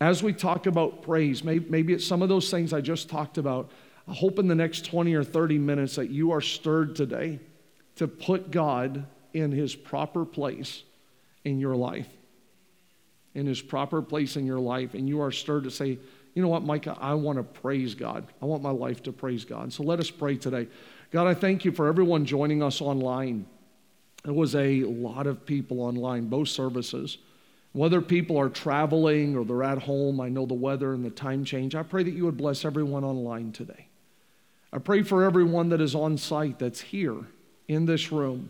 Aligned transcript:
as 0.00 0.22
we 0.22 0.32
talk 0.32 0.66
about 0.66 1.02
praise, 1.02 1.42
maybe, 1.42 1.92
it's 1.92 2.06
some 2.06 2.22
of 2.22 2.28
those 2.28 2.50
things 2.50 2.72
I 2.72 2.80
just 2.80 3.08
talked 3.08 3.38
about. 3.38 3.70
I 4.06 4.12
hope 4.12 4.38
in 4.38 4.46
the 4.46 4.54
next 4.54 4.84
20 4.84 5.14
or 5.14 5.24
30 5.24 5.58
minutes 5.58 5.96
that 5.96 6.10
you 6.10 6.32
are 6.32 6.40
stirred 6.40 6.94
today 6.94 7.40
to 7.96 8.06
put 8.06 8.50
God 8.50 9.06
in 9.32 9.50
his 9.50 9.74
proper 9.74 10.24
place 10.24 10.82
in 11.44 11.58
your 11.58 11.74
life. 11.74 12.08
In 13.34 13.46
his 13.46 13.60
proper 13.60 14.02
place 14.02 14.36
in 14.36 14.46
your 14.46 14.60
life. 14.60 14.94
And 14.94 15.08
you 15.08 15.22
are 15.22 15.32
stirred 15.32 15.64
to 15.64 15.70
say, 15.70 15.98
you 16.34 16.42
know 16.42 16.48
what, 16.48 16.62
Micah, 16.62 16.96
I 17.00 17.14
want 17.14 17.38
to 17.38 17.42
praise 17.42 17.94
God. 17.94 18.26
I 18.42 18.44
want 18.44 18.62
my 18.62 18.70
life 18.70 19.02
to 19.04 19.12
praise 19.12 19.44
God. 19.44 19.72
So 19.72 19.82
let 19.82 19.98
us 19.98 20.10
pray 20.10 20.36
today. 20.36 20.68
God, 21.10 21.26
I 21.26 21.32
thank 21.32 21.64
you 21.64 21.72
for 21.72 21.88
everyone 21.88 22.26
joining 22.26 22.62
us 22.62 22.82
online. 22.82 23.46
There 24.24 24.34
was 24.34 24.54
a 24.54 24.82
lot 24.82 25.26
of 25.26 25.46
people 25.46 25.80
online, 25.80 26.28
both 26.28 26.48
services. 26.48 27.18
Whether 27.76 28.00
people 28.00 28.38
are 28.38 28.48
traveling 28.48 29.36
or 29.36 29.44
they're 29.44 29.62
at 29.62 29.82
home, 29.82 30.18
I 30.18 30.30
know 30.30 30.46
the 30.46 30.54
weather 30.54 30.94
and 30.94 31.04
the 31.04 31.10
time 31.10 31.44
change. 31.44 31.74
I 31.74 31.82
pray 31.82 32.02
that 32.04 32.14
you 32.14 32.24
would 32.24 32.38
bless 32.38 32.64
everyone 32.64 33.04
online 33.04 33.52
today. 33.52 33.88
I 34.72 34.78
pray 34.78 35.02
for 35.02 35.22
everyone 35.24 35.68
that 35.68 35.82
is 35.82 35.94
on 35.94 36.16
site 36.16 36.58
that's 36.58 36.80
here 36.80 37.18
in 37.68 37.84
this 37.84 38.10
room. 38.10 38.48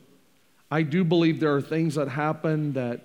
I 0.70 0.82
do 0.82 1.02
believe 1.02 1.40
there 1.40 1.56
are 1.56 1.60
things 1.60 1.96
that 1.96 2.06
happen 2.06 2.74
that, 2.74 3.00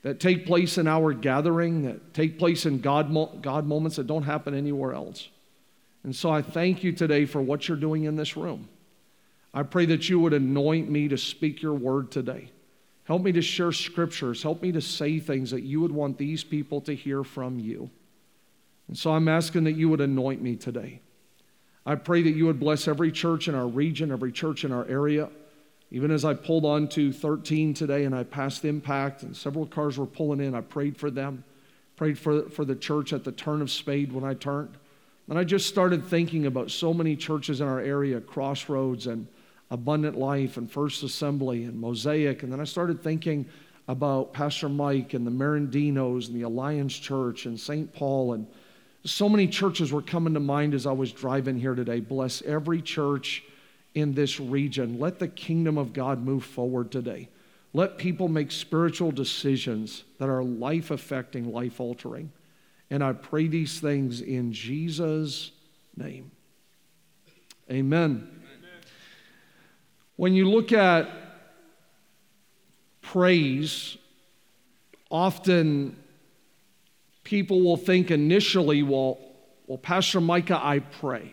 that 0.00 0.18
take 0.18 0.46
place 0.46 0.78
in 0.78 0.88
our 0.88 1.12
gathering, 1.12 1.82
that 1.82 2.14
take 2.14 2.38
place 2.38 2.64
in 2.64 2.80
God, 2.80 3.42
God 3.42 3.66
moments 3.66 3.96
that 3.96 4.06
don't 4.06 4.22
happen 4.22 4.54
anywhere 4.54 4.94
else. 4.94 5.28
And 6.04 6.16
so 6.16 6.30
I 6.30 6.40
thank 6.40 6.82
you 6.82 6.92
today 6.92 7.26
for 7.26 7.42
what 7.42 7.68
you're 7.68 7.76
doing 7.76 8.04
in 8.04 8.16
this 8.16 8.34
room. 8.34 8.70
I 9.52 9.64
pray 9.64 9.84
that 9.84 10.08
you 10.08 10.20
would 10.20 10.32
anoint 10.32 10.88
me 10.88 11.08
to 11.08 11.18
speak 11.18 11.60
your 11.60 11.74
word 11.74 12.10
today. 12.10 12.50
Help 13.04 13.22
me 13.22 13.32
to 13.32 13.42
share 13.42 13.72
scriptures. 13.72 14.42
Help 14.42 14.62
me 14.62 14.72
to 14.72 14.80
say 14.80 15.18
things 15.18 15.50
that 15.50 15.62
you 15.62 15.80
would 15.80 15.92
want 15.92 16.18
these 16.18 16.44
people 16.44 16.80
to 16.82 16.94
hear 16.94 17.24
from 17.24 17.58
you. 17.58 17.90
And 18.88 18.96
so 18.96 19.12
I'm 19.12 19.28
asking 19.28 19.64
that 19.64 19.72
you 19.72 19.88
would 19.88 20.00
anoint 20.00 20.42
me 20.42 20.56
today. 20.56 21.00
I 21.86 21.94
pray 21.94 22.22
that 22.22 22.32
you 22.32 22.46
would 22.46 22.60
bless 22.60 22.86
every 22.86 23.10
church 23.10 23.48
in 23.48 23.54
our 23.54 23.66
region, 23.66 24.12
every 24.12 24.32
church 24.32 24.64
in 24.64 24.72
our 24.72 24.86
area. 24.86 25.28
Even 25.90 26.10
as 26.10 26.24
I 26.24 26.34
pulled 26.34 26.64
on 26.64 26.88
to 26.88 27.12
13 27.12 27.74
today 27.74 28.04
and 28.04 28.14
I 28.14 28.22
passed 28.22 28.64
impact 28.64 29.22
and 29.22 29.36
several 29.36 29.66
cars 29.66 29.98
were 29.98 30.06
pulling 30.06 30.40
in, 30.40 30.54
I 30.54 30.60
prayed 30.60 30.96
for 30.96 31.10
them, 31.10 31.42
prayed 31.96 32.18
for, 32.18 32.48
for 32.50 32.64
the 32.64 32.76
church 32.76 33.12
at 33.12 33.24
the 33.24 33.32
turn 33.32 33.60
of 33.62 33.70
Spade 33.70 34.12
when 34.12 34.24
I 34.24 34.34
turned. 34.34 34.76
And 35.28 35.38
I 35.38 35.44
just 35.44 35.68
started 35.68 36.04
thinking 36.04 36.46
about 36.46 36.70
so 36.70 36.92
many 36.92 37.16
churches 37.16 37.60
in 37.60 37.66
our 37.66 37.80
area, 37.80 38.20
Crossroads 38.20 39.06
and 39.06 39.26
Abundant 39.70 40.18
Life 40.18 40.56
and 40.56 40.70
First 40.70 41.02
Assembly 41.02 41.64
and 41.64 41.78
Mosaic. 41.78 42.42
And 42.42 42.52
then 42.52 42.60
I 42.60 42.64
started 42.64 43.02
thinking 43.02 43.46
about 43.88 44.32
Pastor 44.32 44.68
Mike 44.68 45.14
and 45.14 45.26
the 45.26 45.30
Marandinos 45.30 46.28
and 46.28 46.36
the 46.36 46.42
Alliance 46.42 46.96
Church 46.96 47.46
and 47.46 47.58
St. 47.58 47.92
Paul 47.92 48.34
and 48.34 48.46
so 49.04 49.28
many 49.28 49.46
churches 49.46 49.92
were 49.92 50.02
coming 50.02 50.34
to 50.34 50.40
mind 50.40 50.74
as 50.74 50.86
I 50.86 50.92
was 50.92 51.12
driving 51.12 51.58
here 51.58 51.74
today. 51.74 52.00
Bless 52.00 52.42
every 52.42 52.82
church 52.82 53.42
in 53.94 54.12
this 54.12 54.38
region. 54.38 54.98
Let 54.98 55.18
the 55.18 55.28
kingdom 55.28 55.78
of 55.78 55.92
God 55.92 56.22
move 56.22 56.44
forward 56.44 56.90
today. 56.90 57.28
Let 57.72 57.98
people 57.98 58.28
make 58.28 58.50
spiritual 58.50 59.10
decisions 59.10 60.04
that 60.18 60.28
are 60.28 60.42
life 60.42 60.90
affecting, 60.90 61.52
life 61.52 61.80
altering. 61.80 62.30
And 62.90 63.02
I 63.02 63.12
pray 63.12 63.46
these 63.46 63.80
things 63.80 64.20
in 64.20 64.52
Jesus' 64.52 65.52
name. 65.96 66.30
Amen. 67.70 68.39
When 70.20 70.34
you 70.34 70.50
look 70.50 70.70
at 70.70 71.08
praise, 73.00 73.96
often 75.10 75.96
people 77.24 77.62
will 77.62 77.78
think 77.78 78.10
initially, 78.10 78.82
well, 78.82 79.16
well, 79.66 79.78
Pastor 79.78 80.20
Micah, 80.20 80.60
I 80.62 80.80
pray. 80.80 81.32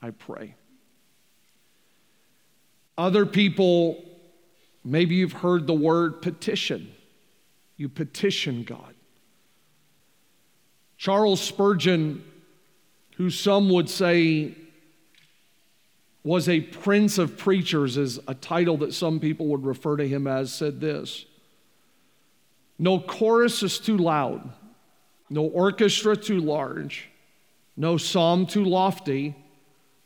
I 0.00 0.12
pray. 0.12 0.54
Other 2.96 3.26
people, 3.26 4.02
maybe 4.82 5.16
you've 5.16 5.34
heard 5.34 5.66
the 5.66 5.74
word 5.74 6.22
petition. 6.22 6.90
You 7.76 7.90
petition 7.90 8.62
God. 8.62 8.94
Charles 10.96 11.42
Spurgeon, 11.42 12.24
who 13.16 13.28
some 13.28 13.68
would 13.68 13.90
say 13.90 14.54
was 16.24 16.48
a 16.48 16.60
prince 16.60 17.18
of 17.18 17.36
preachers, 17.36 17.96
is 17.96 18.18
a 18.26 18.34
title 18.34 18.78
that 18.78 18.94
some 18.94 19.20
people 19.20 19.46
would 19.46 19.64
refer 19.64 19.96
to 19.96 20.08
him 20.08 20.26
as, 20.26 20.52
said 20.52 20.80
this 20.80 21.26
No 22.78 22.98
chorus 22.98 23.62
is 23.62 23.78
too 23.78 23.98
loud 23.98 24.50
no 25.30 25.44
orchestra 25.44 26.16
too 26.16 26.40
large, 26.40 27.08
no 27.76 27.96
psalm 27.96 28.46
too 28.46 28.64
lofty 28.64 29.34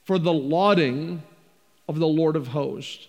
for 0.05 0.19
the 0.19 0.33
lauding 0.33 1.23
of 1.89 1.99
the 1.99 2.09
Lord 2.09 2.37
of 2.37 2.49
hosts. 2.49 3.09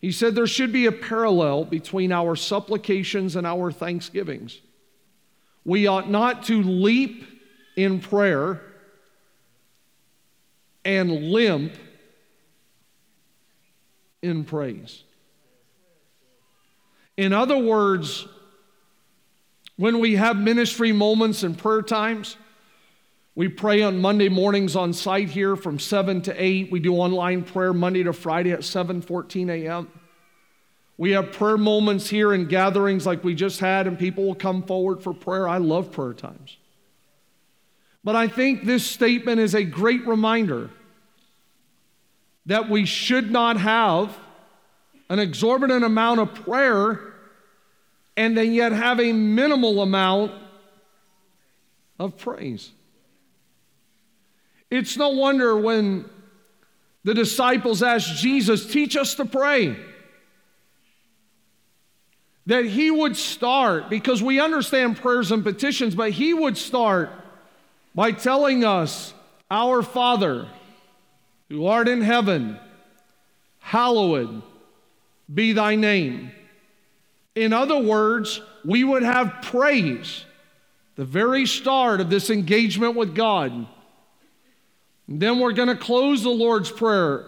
He 0.00 0.12
said 0.12 0.34
there 0.34 0.46
should 0.46 0.72
be 0.72 0.86
a 0.86 0.92
parallel 0.92 1.64
between 1.64 2.12
our 2.12 2.36
supplications 2.36 3.36
and 3.36 3.46
our 3.46 3.72
thanksgivings. 3.72 4.60
We 5.64 5.86
ought 5.86 6.10
not 6.10 6.44
to 6.44 6.62
leap 6.62 7.24
in 7.76 8.00
prayer 8.00 8.60
and 10.84 11.30
limp 11.30 11.72
in 14.22 14.44
praise. 14.44 15.04
In 17.16 17.32
other 17.32 17.58
words, 17.58 18.26
when 19.76 19.98
we 19.98 20.16
have 20.16 20.36
ministry 20.36 20.92
moments 20.92 21.42
and 21.42 21.56
prayer 21.56 21.82
times, 21.82 22.36
we 23.34 23.48
pray 23.48 23.82
on 23.82 24.00
Monday 24.00 24.28
mornings 24.28 24.76
on 24.76 24.92
site 24.92 25.28
here 25.30 25.56
from 25.56 25.78
7 25.78 26.22
to 26.22 26.42
8. 26.42 26.70
We 26.70 26.78
do 26.78 26.94
online 26.94 27.42
prayer 27.42 27.72
Monday 27.72 28.04
to 28.04 28.12
Friday 28.12 28.52
at 28.52 28.60
7:14 28.60 29.50
a.m. 29.50 29.88
We 30.96 31.10
have 31.10 31.32
prayer 31.32 31.58
moments 31.58 32.08
here 32.08 32.32
in 32.32 32.46
gatherings 32.46 33.04
like 33.04 33.24
we 33.24 33.34
just 33.34 33.58
had, 33.58 33.88
and 33.88 33.98
people 33.98 34.24
will 34.24 34.36
come 34.36 34.62
forward 34.62 35.02
for 35.02 35.12
prayer. 35.12 35.48
I 35.48 35.58
love 35.58 35.90
prayer 35.90 36.14
times. 36.14 36.56
But 38.04 38.14
I 38.14 38.28
think 38.28 38.64
this 38.64 38.84
statement 38.84 39.40
is 39.40 39.54
a 39.54 39.64
great 39.64 40.06
reminder 40.06 40.68
that 42.44 42.68
we 42.68 42.84
should 42.84 43.30
not 43.30 43.56
have 43.56 44.14
an 45.08 45.18
exorbitant 45.18 45.82
amount 45.82 46.20
of 46.20 46.34
prayer 46.34 47.14
and 48.16 48.36
then 48.36 48.52
yet 48.52 48.72
have 48.72 49.00
a 49.00 49.12
minimal 49.12 49.80
amount 49.80 50.32
of 51.98 52.18
praise. 52.18 52.70
It's 54.70 54.98
no 54.98 55.08
wonder 55.10 55.56
when 55.56 56.04
the 57.04 57.14
disciples 57.14 57.82
asked 57.82 58.16
Jesus, 58.16 58.66
Teach 58.66 58.96
us 58.96 59.14
to 59.14 59.24
pray, 59.24 59.76
that 62.46 62.66
he 62.66 62.90
would 62.90 63.16
start, 63.16 63.88
because 63.88 64.22
we 64.22 64.40
understand 64.40 64.98
prayers 64.98 65.32
and 65.32 65.42
petitions, 65.42 65.94
but 65.94 66.10
he 66.10 66.34
would 66.34 66.58
start 66.58 67.10
by 67.94 68.12
telling 68.12 68.64
us, 68.64 69.14
Our 69.50 69.82
Father, 69.82 70.48
who 71.48 71.66
art 71.66 71.88
in 71.88 72.02
heaven, 72.02 72.58
hallowed 73.60 74.42
be 75.32 75.52
thy 75.52 75.74
name. 75.74 76.32
In 77.34 77.52
other 77.52 77.78
words, 77.78 78.40
we 78.64 78.84
would 78.84 79.02
have 79.02 79.42
praise, 79.42 80.24
the 80.96 81.04
very 81.04 81.46
start 81.46 82.00
of 82.00 82.10
this 82.10 82.30
engagement 82.30 82.94
with 82.94 83.14
God. 83.14 83.66
And 85.06 85.20
then 85.20 85.38
we're 85.38 85.52
going 85.52 85.68
to 85.68 85.76
close 85.76 86.22
the 86.22 86.30
Lord's 86.30 86.70
Prayer 86.70 87.26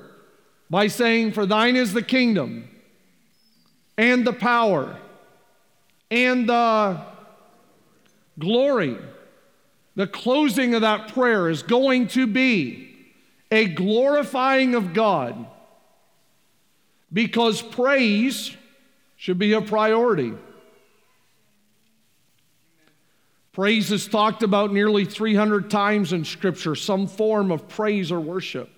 by 0.71 0.87
saying, 0.87 1.33
For 1.33 1.47
thine 1.47 1.77
is 1.77 1.93
the 1.93 2.03
kingdom 2.03 2.69
and 3.99 4.27
the 4.27 4.33
power 4.33 4.97
and 6.11 6.49
the 6.49 7.01
glory. 8.39 8.97
The 9.97 10.07
closing 10.07 10.75
of 10.75 10.83
that 10.83 11.13
prayer 11.15 11.49
is 11.49 11.63
going 11.63 12.09
to 12.09 12.27
be 12.27 12.95
a 13.51 13.67
glorifying 13.67 14.75
of 14.75 14.93
God 14.93 15.47
because 17.13 17.63
praise 17.63 18.55
should 19.17 19.39
be 19.39 19.55
a 19.55 19.63
priority. 19.63 20.35
Praise 23.53 23.91
is 23.91 24.07
talked 24.07 24.43
about 24.43 24.71
nearly 24.71 25.07
300 25.07 25.71
times 25.71 26.13
in 26.13 26.27
Scripture, 26.27 26.75
some 26.75 27.07
form 27.07 27.51
of 27.51 27.67
praise 27.67 28.13
or 28.13 28.21
worship. 28.21 28.69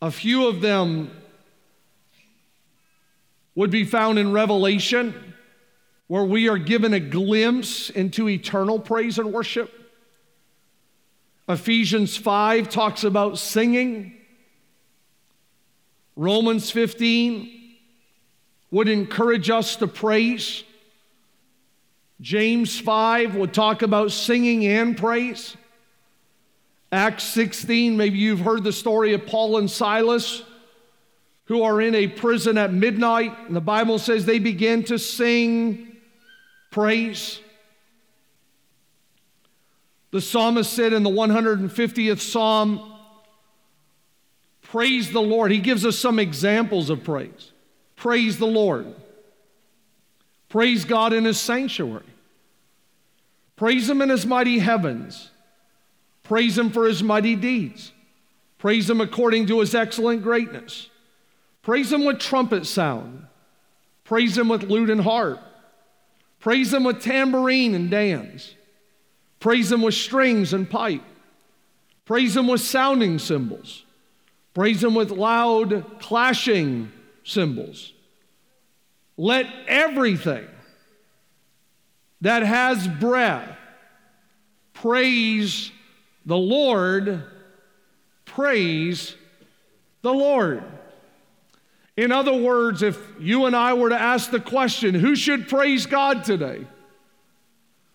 A 0.00 0.10
few 0.10 0.48
of 0.48 0.60
them 0.60 1.12
would 3.54 3.70
be 3.70 3.84
found 3.84 4.18
in 4.18 4.32
Revelation, 4.32 5.34
where 6.08 6.24
we 6.24 6.48
are 6.48 6.58
given 6.58 6.92
a 6.92 6.98
glimpse 6.98 7.88
into 7.88 8.28
eternal 8.28 8.80
praise 8.80 9.20
and 9.20 9.32
worship. 9.32 9.81
Ephesians 11.48 12.16
5 12.16 12.68
talks 12.68 13.04
about 13.04 13.38
singing. 13.38 14.14
Romans 16.16 16.70
15 16.70 17.76
would 18.70 18.88
encourage 18.88 19.50
us 19.50 19.76
to 19.76 19.86
praise. 19.86 20.64
James 22.20 22.78
5 22.78 23.34
would 23.34 23.52
talk 23.52 23.82
about 23.82 24.12
singing 24.12 24.64
and 24.66 24.96
praise. 24.96 25.56
Acts 26.92 27.24
16, 27.24 27.96
maybe 27.96 28.18
you've 28.18 28.40
heard 28.40 28.64
the 28.64 28.72
story 28.72 29.14
of 29.14 29.26
Paul 29.26 29.58
and 29.58 29.70
Silas 29.70 30.42
who 31.52 31.62
are 31.62 31.82
in 31.82 31.94
a 31.94 32.06
prison 32.06 32.56
at 32.56 32.72
midnight. 32.72 33.36
And 33.46 33.54
the 33.54 33.60
Bible 33.60 33.98
says 33.98 34.24
they 34.24 34.38
begin 34.38 34.84
to 34.84 34.98
sing 34.98 35.96
praise. 36.70 37.40
The 40.12 40.20
psalmist 40.20 40.72
said 40.72 40.92
in 40.92 41.02
the 41.02 41.10
150th 41.10 42.20
psalm, 42.20 42.92
Praise 44.60 45.10
the 45.10 45.20
Lord. 45.20 45.50
He 45.50 45.58
gives 45.58 45.84
us 45.84 45.98
some 45.98 46.18
examples 46.18 46.90
of 46.90 47.02
praise. 47.02 47.50
Praise 47.96 48.38
the 48.38 48.46
Lord. 48.46 48.94
Praise 50.48 50.84
God 50.84 51.12
in 51.12 51.24
His 51.24 51.40
sanctuary. 51.40 52.04
Praise 53.56 53.88
Him 53.88 54.02
in 54.02 54.10
His 54.10 54.26
mighty 54.26 54.58
heavens. 54.58 55.30
Praise 56.22 56.58
Him 56.58 56.70
for 56.70 56.86
His 56.86 57.02
mighty 57.02 57.34
deeds. 57.34 57.92
Praise 58.58 58.88
Him 58.88 59.00
according 59.00 59.46
to 59.46 59.60
His 59.60 59.74
excellent 59.74 60.22
greatness. 60.22 60.90
Praise 61.62 61.90
Him 61.90 62.04
with 62.04 62.18
trumpet 62.18 62.66
sound. 62.66 63.26
Praise 64.04 64.36
Him 64.36 64.48
with 64.48 64.64
lute 64.64 64.90
and 64.90 65.00
harp. 65.00 65.40
Praise 66.38 66.72
Him 66.72 66.84
with 66.84 67.02
tambourine 67.02 67.74
and 67.74 67.90
dance. 67.90 68.54
Praise 69.42 69.72
Him 69.72 69.82
with 69.82 69.94
strings 69.94 70.52
and 70.52 70.70
pipe. 70.70 71.02
Praise 72.04 72.36
Him 72.36 72.46
with 72.46 72.60
sounding 72.60 73.18
cymbals. 73.18 73.82
Praise 74.54 74.84
Him 74.84 74.94
with 74.94 75.10
loud 75.10 75.98
clashing 75.98 76.92
cymbals. 77.24 77.92
Let 79.16 79.46
everything 79.66 80.46
that 82.20 82.44
has 82.44 82.86
breath 82.86 83.58
praise 84.74 85.72
the 86.24 86.38
Lord. 86.38 87.24
Praise 88.24 89.16
the 90.02 90.14
Lord. 90.14 90.62
In 91.96 92.12
other 92.12 92.32
words, 92.32 92.84
if 92.84 92.96
you 93.18 93.46
and 93.46 93.56
I 93.56 93.74
were 93.74 93.88
to 93.88 94.00
ask 94.00 94.30
the 94.30 94.38
question, 94.38 94.94
who 94.94 95.16
should 95.16 95.48
praise 95.48 95.86
God 95.86 96.22
today? 96.22 96.64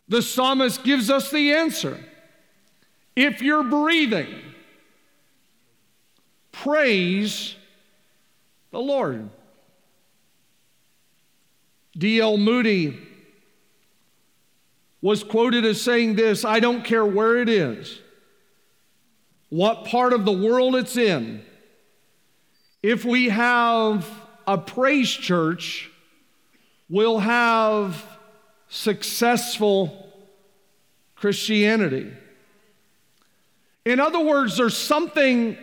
The 0.08 0.22
psalmist 0.22 0.84
gives 0.84 1.10
us 1.10 1.32
the 1.32 1.54
answer. 1.54 2.00
If 3.16 3.42
you're 3.42 3.64
breathing, 3.64 4.34
praise 6.52 7.56
the 8.72 8.80
Lord. 8.80 9.30
D.L. 11.98 12.38
Moody 12.38 13.00
was 15.02 15.24
quoted 15.24 15.66
as 15.66 15.82
saying 15.82 16.16
this 16.16 16.46
I 16.46 16.60
don't 16.60 16.84
care 16.84 17.06
where 17.06 17.38
it 17.38 17.50
is, 17.50 18.00
what 19.50 19.86
part 19.86 20.14
of 20.14 20.26
the 20.26 20.32
world 20.32 20.76
it's 20.76 20.96
in, 20.96 21.44
if 22.84 23.04
we 23.04 23.30
have 23.30 24.08
a 24.46 24.58
praise 24.58 25.10
church, 25.10 25.90
we'll 26.90 27.20
have 27.20 28.17
successful 28.70 30.12
Christianity. 31.16 32.12
In 33.86 34.00
other 34.00 34.20
words, 34.20 34.58
there's 34.58 34.78
something 34.78 35.58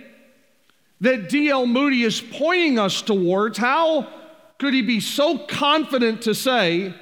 that 1.00 1.28
D.L. 1.28 1.66
Moody 1.66 2.02
is 2.02 2.20
pointing 2.20 2.78
us 2.78 3.02
towards. 3.02 3.58
How 3.58 4.08
could 4.58 4.72
he 4.72 4.82
be 4.82 5.00
so 5.00 5.38
confident 5.38 6.22
to 6.22 6.34
say 6.34 6.94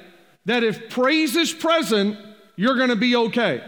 that 0.45 0.63
if 0.63 0.89
praise 0.89 1.35
is 1.35 1.53
present, 1.53 2.17
you're 2.55 2.75
going 2.75 2.89
to 2.89 2.95
be 2.95 3.15
okay? 3.15 3.63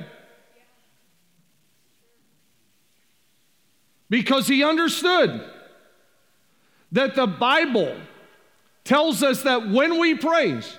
Because 4.09 4.47
he 4.47 4.63
understood 4.63 5.41
that 6.91 7.15
the 7.15 7.27
Bible 7.27 7.95
tells 8.83 9.23
us 9.23 9.43
that 9.43 9.69
when 9.69 9.99
we 9.99 10.15
praise, 10.15 10.77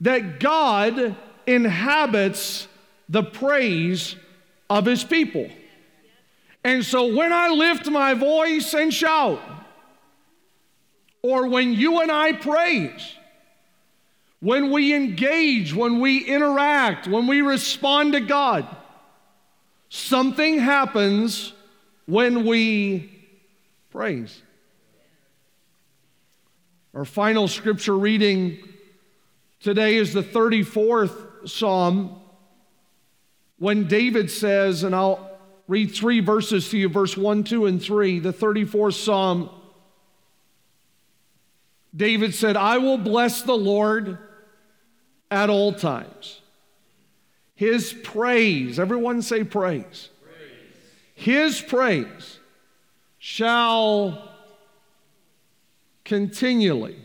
that 0.00 0.40
God 0.40 1.16
inhabits 1.46 2.68
the 3.08 3.22
praise 3.22 4.16
of 4.70 4.84
his 4.84 5.02
people. 5.02 5.48
And 6.64 6.84
so 6.84 7.14
when 7.14 7.32
I 7.32 7.48
lift 7.48 7.88
my 7.88 8.14
voice 8.14 8.74
and 8.74 8.92
shout, 8.92 9.40
or 11.22 11.48
when 11.48 11.72
you 11.72 12.00
and 12.00 12.12
I 12.12 12.32
praise, 12.32 13.14
when 14.40 14.70
we 14.70 14.94
engage, 14.94 15.74
when 15.74 16.00
we 16.00 16.18
interact, 16.24 17.08
when 17.08 17.26
we 17.26 17.40
respond 17.40 18.12
to 18.12 18.20
God, 18.20 18.66
something 19.88 20.58
happens 20.58 21.52
when 22.06 22.46
we 22.46 23.10
praise. 23.90 24.42
Our 26.94 27.04
final 27.04 27.48
scripture 27.48 27.96
reading 27.96 28.58
today 29.60 29.96
is 29.96 30.12
the 30.12 30.22
34th 30.22 31.48
Psalm 31.48 32.20
when 33.58 33.86
David 33.88 34.30
says, 34.30 34.84
and 34.84 34.94
I'll 34.94 35.38
read 35.66 35.94
three 35.94 36.20
verses 36.20 36.68
to 36.70 36.78
you 36.78 36.88
verse 36.88 37.16
1, 37.16 37.44
2, 37.44 37.66
and 37.66 37.82
3. 37.82 38.20
The 38.20 38.32
34th 38.32 39.04
Psalm, 39.04 39.50
David 41.94 42.34
said, 42.34 42.56
I 42.56 42.78
will 42.78 42.98
bless 42.98 43.42
the 43.42 43.56
Lord 43.56 44.18
at 45.30 45.50
all 45.50 45.72
times. 45.72 46.40
His 47.54 47.92
praise, 47.92 48.78
everyone 48.78 49.20
say 49.20 49.42
praise. 49.44 50.10
praise. 50.22 50.48
His 51.14 51.60
praise 51.60 52.38
shall 53.18 54.30
continually 56.04 56.96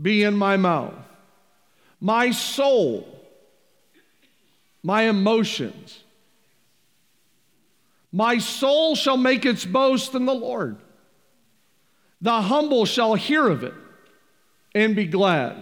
be 0.00 0.22
in 0.22 0.34
my 0.34 0.56
mouth. 0.56 0.94
My 2.04 2.32
soul, 2.32 3.06
my 4.82 5.02
emotions, 5.02 6.02
my 8.10 8.38
soul 8.38 8.96
shall 8.96 9.16
make 9.16 9.46
its 9.46 9.64
boast 9.64 10.12
in 10.16 10.26
the 10.26 10.34
Lord. 10.34 10.78
The 12.20 12.42
humble 12.42 12.86
shall 12.86 13.14
hear 13.14 13.48
of 13.48 13.62
it 13.62 13.74
and 14.74 14.96
be 14.96 15.06
glad. 15.06 15.56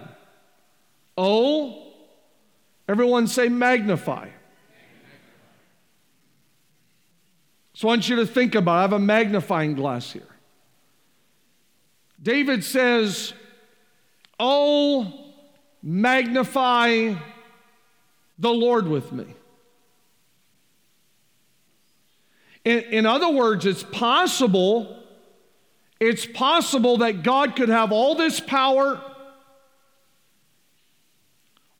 Oh, 1.18 1.92
everyone 2.88 3.26
say 3.26 3.50
magnify. 3.50 4.30
So 7.74 7.86
I 7.86 7.90
want 7.90 8.08
you 8.08 8.16
to 8.16 8.26
think 8.26 8.54
about 8.54 8.78
I 8.78 8.80
have 8.80 8.94
a 8.94 8.98
magnifying 8.98 9.74
glass 9.74 10.10
here. 10.10 10.22
David 12.22 12.64
says, 12.64 13.34
Oh, 14.38 15.29
magnify 15.82 17.14
the 18.38 18.50
Lord 18.50 18.88
with 18.88 19.12
me. 19.12 19.26
In, 22.64 22.80
in, 22.80 23.06
other 23.06 23.30
words, 23.30 23.64
it's 23.64 23.82
possible, 23.82 25.02
it's 25.98 26.26
possible 26.26 26.98
that 26.98 27.22
God 27.22 27.56
could 27.56 27.70
have 27.70 27.90
all 27.90 28.14
this 28.14 28.38
power, 28.38 29.00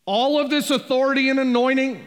all 0.07 0.41
of 0.41 0.49
this 0.49 0.71
authority 0.71 1.29
and 1.29 1.39
anointing, 1.39 2.03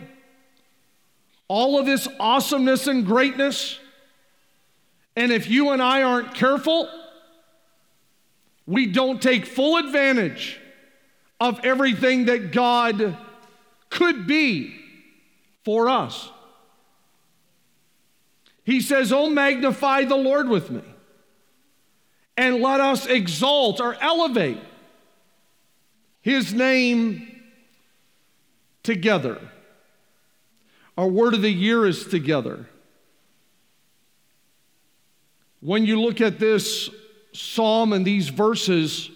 all 1.48 1.78
of 1.78 1.86
this 1.86 2.08
awesomeness 2.20 2.88
and 2.88 3.06
greatness. 3.06 3.80
And 5.16 5.32
if 5.32 5.48
you 5.48 5.70
and 5.70 5.82
I 5.82 6.02
aren't 6.02 6.34
careful, 6.34 6.90
we 8.66 8.88
don't 8.88 9.22
take 9.22 9.46
full 9.46 9.78
advantage 9.78 10.60
of 11.40 11.60
everything 11.64 12.26
that 12.26 12.52
God 12.52 13.18
could 13.90 14.28
be 14.28 14.76
for 15.64 15.90
us. 15.90 16.30
He 18.64 18.82
says, 18.82 19.12
Oh, 19.12 19.30
magnify 19.30 20.06
the 20.06 20.16
Lord 20.16 20.48
with 20.48 20.72
me, 20.72 20.84
and 22.38 22.62
let 22.62 22.80
us 22.80 23.06
exalt 23.06 23.82
or 23.82 23.96
elevate 24.02 24.60
his 26.22 26.54
name 26.54 27.42
together. 28.82 29.40
Our 30.98 31.08
word 31.08 31.34
of 31.34 31.42
the 31.42 31.52
year 31.52 31.86
is 31.86 32.06
together. 32.06 32.68
When 35.60 35.86
you 35.86 36.00
look 36.00 36.22
at 36.22 36.40
this 36.40 36.90
psalm 37.34 37.94
and 37.94 38.06
these 38.06 38.30
verses, 38.30 39.10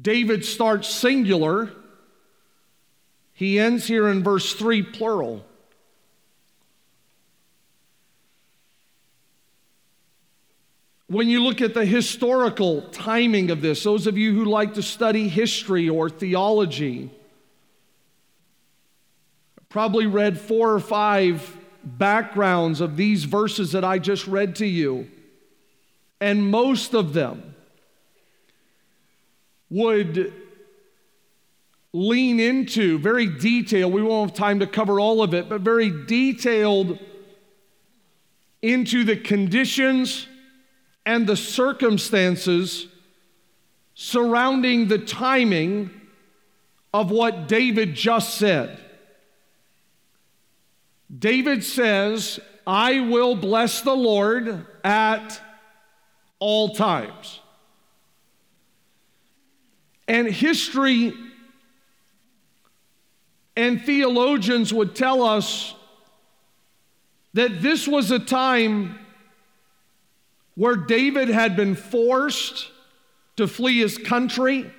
David 0.00 0.44
starts 0.44 0.88
singular. 0.88 1.72
He 3.32 3.58
ends 3.58 3.86
here 3.86 4.08
in 4.08 4.22
verse 4.22 4.52
3 4.54 4.82
plural. 4.82 5.44
When 11.08 11.28
you 11.28 11.42
look 11.42 11.62
at 11.62 11.72
the 11.72 11.86
historical 11.86 12.82
timing 12.90 13.50
of 13.50 13.62
this, 13.62 13.82
those 13.82 14.06
of 14.06 14.18
you 14.18 14.34
who 14.34 14.44
like 14.44 14.74
to 14.74 14.82
study 14.82 15.26
history 15.26 15.88
or 15.88 16.10
theology, 16.10 17.10
probably 19.70 20.06
read 20.06 20.38
four 20.38 20.72
or 20.72 20.80
five 20.80 21.56
backgrounds 21.82 22.82
of 22.82 22.96
these 22.96 23.24
verses 23.24 23.72
that 23.72 23.84
I 23.84 23.98
just 23.98 24.26
read 24.26 24.56
to 24.56 24.66
you, 24.66 25.10
and 26.20 26.50
most 26.50 26.94
of 26.94 27.14
them 27.14 27.54
would 29.70 30.32
lean 31.92 32.38
into 32.38 32.98
very 32.98 33.26
detailed, 33.26 33.92
we 33.92 34.02
won't 34.02 34.30
have 34.30 34.36
time 34.36 34.60
to 34.60 34.66
cover 34.66 35.00
all 35.00 35.22
of 35.22 35.34
it, 35.34 35.48
but 35.48 35.62
very 35.62 36.06
detailed 36.06 36.98
into 38.62 39.04
the 39.04 39.16
conditions 39.16 40.26
and 41.06 41.26
the 41.26 41.36
circumstances 41.36 42.86
surrounding 43.94 44.88
the 44.88 44.98
timing 44.98 45.90
of 46.92 47.10
what 47.10 47.48
David 47.48 47.94
just 47.94 48.34
said. 48.34 48.78
David 51.16 51.64
says, 51.64 52.38
I 52.66 53.00
will 53.00 53.34
bless 53.34 53.80
the 53.80 53.96
Lord 53.96 54.66
at 54.84 55.40
all 56.38 56.74
times. 56.74 57.40
And 60.08 60.26
history 60.26 61.12
and 63.54 63.82
theologians 63.82 64.72
would 64.72 64.96
tell 64.96 65.22
us 65.22 65.74
that 67.34 67.60
this 67.60 67.86
was 67.86 68.10
a 68.10 68.18
time 68.18 68.98
where 70.54 70.76
David 70.76 71.28
had 71.28 71.56
been 71.56 71.74
forced 71.74 72.70
to 73.36 73.46
flee 73.46 73.78
his 73.78 73.98
country 73.98 74.72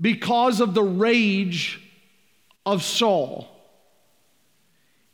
because 0.00 0.60
of 0.60 0.74
the 0.74 0.82
rage 0.82 1.80
of 2.64 2.82
Saul. 2.82 3.48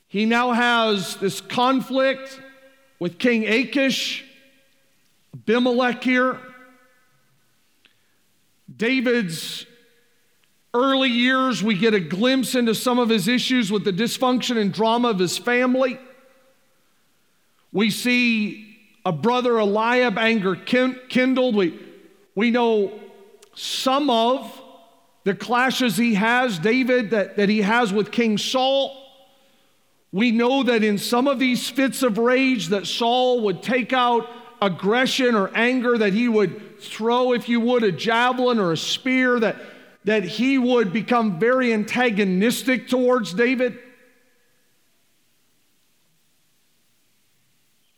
He 0.08 0.26
now 0.26 0.52
has 0.52 1.16
this 1.16 1.40
conflict 1.40 2.40
with 2.98 3.18
King 3.18 3.46
Achish, 3.46 4.24
Abimelech 5.34 6.04
here. 6.04 6.38
David's 8.76 9.66
early 10.72 11.08
years, 11.08 11.62
we 11.62 11.76
get 11.76 11.94
a 11.94 12.00
glimpse 12.00 12.54
into 12.54 12.74
some 12.74 12.98
of 12.98 13.08
his 13.08 13.28
issues 13.28 13.70
with 13.70 13.84
the 13.84 13.92
dysfunction 13.92 14.56
and 14.56 14.72
drama 14.72 15.10
of 15.10 15.18
his 15.18 15.38
family. 15.38 15.98
We 17.72 17.90
see 17.90 18.76
a 19.04 19.12
brother 19.12 19.58
Eliab 19.58 20.18
anger 20.18 20.56
kindled. 20.56 21.54
We, 21.54 21.78
we 22.34 22.50
know 22.50 23.00
some 23.54 24.10
of 24.10 24.60
the 25.24 25.34
clashes 25.34 25.96
he 25.96 26.14
has, 26.14 26.58
David, 26.58 27.10
that, 27.10 27.36
that 27.36 27.48
he 27.48 27.62
has 27.62 27.92
with 27.92 28.10
King 28.10 28.38
Saul. 28.38 29.00
We 30.12 30.30
know 30.30 30.62
that 30.64 30.82
in 30.82 30.98
some 30.98 31.26
of 31.26 31.38
these 31.38 31.68
fits 31.70 32.02
of 32.02 32.18
rage 32.18 32.68
that 32.68 32.86
Saul 32.86 33.42
would 33.42 33.62
take 33.62 33.92
out 33.92 34.28
aggression 34.60 35.34
or 35.34 35.50
anger, 35.54 35.98
that 35.98 36.12
he 36.12 36.28
would 36.28 36.63
throw, 36.86 37.32
if 37.32 37.48
you 37.48 37.60
would, 37.60 37.82
a 37.82 37.92
javelin 37.92 38.58
or 38.58 38.72
a 38.72 38.76
spear, 38.76 39.40
that, 39.40 39.56
that 40.04 40.24
he 40.24 40.58
would 40.58 40.92
become 40.92 41.38
very 41.38 41.72
antagonistic 41.72 42.88
towards 42.88 43.32
David. 43.32 43.78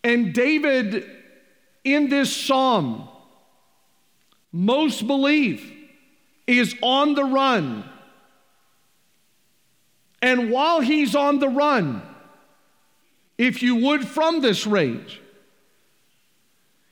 And 0.04 0.32
David, 0.32 1.04
in 1.82 2.08
this 2.08 2.34
psalm, 2.34 3.08
most 4.52 5.06
believe 5.06 5.72
is 6.46 6.76
on 6.80 7.14
the 7.14 7.24
run. 7.24 7.84
And 10.22 10.50
while 10.50 10.80
he's 10.80 11.16
on 11.16 11.40
the 11.40 11.48
run, 11.48 12.02
if 13.36 13.62
you 13.62 13.76
would, 13.76 14.06
from 14.06 14.40
this 14.40 14.66
rage, 14.66 15.20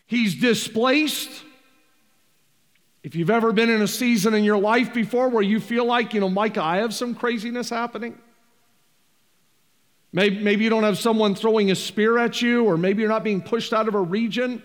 he's 0.06 0.34
displaced. 0.34 1.43
If 3.04 3.14
you've 3.14 3.28
ever 3.28 3.52
been 3.52 3.68
in 3.68 3.82
a 3.82 3.86
season 3.86 4.32
in 4.32 4.44
your 4.44 4.56
life 4.56 4.94
before 4.94 5.28
where 5.28 5.42
you 5.42 5.60
feel 5.60 5.84
like, 5.84 6.14
you 6.14 6.20
know, 6.20 6.30
Micah, 6.30 6.62
I 6.62 6.78
have 6.78 6.94
some 6.94 7.14
craziness 7.14 7.68
happening. 7.68 8.18
Maybe, 10.10 10.38
maybe 10.38 10.64
you 10.64 10.70
don't 10.70 10.84
have 10.84 10.98
someone 10.98 11.34
throwing 11.34 11.70
a 11.70 11.74
spear 11.74 12.16
at 12.16 12.40
you, 12.40 12.64
or 12.64 12.78
maybe 12.78 13.02
you're 13.02 13.10
not 13.10 13.22
being 13.22 13.42
pushed 13.42 13.74
out 13.74 13.88
of 13.88 13.94
a 13.94 14.00
region. 14.00 14.62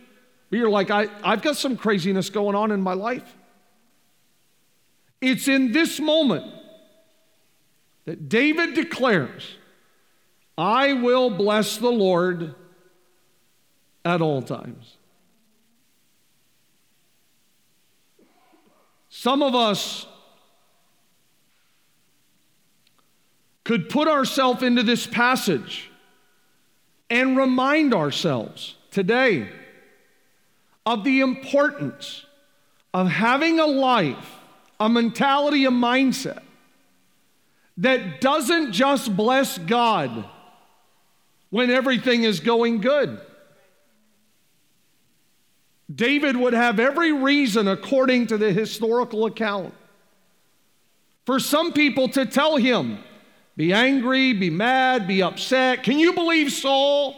But 0.50 0.58
you're 0.58 0.70
like, 0.70 0.90
I, 0.90 1.08
I've 1.22 1.42
got 1.42 1.58
some 1.58 1.76
craziness 1.76 2.30
going 2.30 2.56
on 2.56 2.72
in 2.72 2.82
my 2.82 2.94
life. 2.94 3.36
It's 5.20 5.50
in 5.50 5.74
this 5.74 6.00
moment 6.00 6.46
that 8.06 8.30
David 8.30 8.74
declares, 8.74 9.44
I 10.58 10.94
will 10.94 11.30
bless 11.30 11.76
the 11.76 11.92
Lord 11.92 12.56
at 14.06 14.22
all 14.22 14.42
times. 14.42 14.96
Some 19.20 19.44
of 19.44 19.54
us 19.54 20.08
could 23.66 23.90
put 23.90 24.08
ourselves 24.08 24.64
into 24.64 24.82
this 24.82 25.06
passage 25.06 25.92
and 27.10 27.36
remind 27.36 27.94
ourselves 27.94 28.76
today 28.92 29.50
of 30.86 31.04
the 31.04 31.20
importance 31.20 32.26
of 32.94 33.10
having 33.10 33.60
a 33.60 33.66
life, 33.66 34.38
a 34.80 34.88
mentality, 34.88 35.66
a 35.66 35.70
mindset 35.70 36.42
that 37.76 38.22
doesn't 38.22 38.72
just 38.72 39.18
bless 39.18 39.58
God 39.58 40.24
when 41.50 41.70
everything 41.70 42.24
is 42.24 42.40
going 42.40 42.80
good. 42.80 43.20
David 45.94 46.38
would 46.38 46.54
have 46.54 46.80
every 46.80 47.12
reason, 47.12 47.68
according 47.68 48.28
to 48.28 48.38
the 48.38 48.52
historical 48.52 49.26
account, 49.26 49.74
for 51.26 51.40
some 51.40 51.74
people 51.74 52.10
to 52.10 52.26
tell 52.26 52.58
him, 52.58 53.00
be 53.56 53.74
angry, 53.74 54.34
be 54.34 54.50
mad, 54.50 55.08
be 55.08 55.22
upset. 55.22 55.84
Can 55.84 56.00
you 56.00 56.14
believe 56.14 56.52
Saul? 56.52 57.16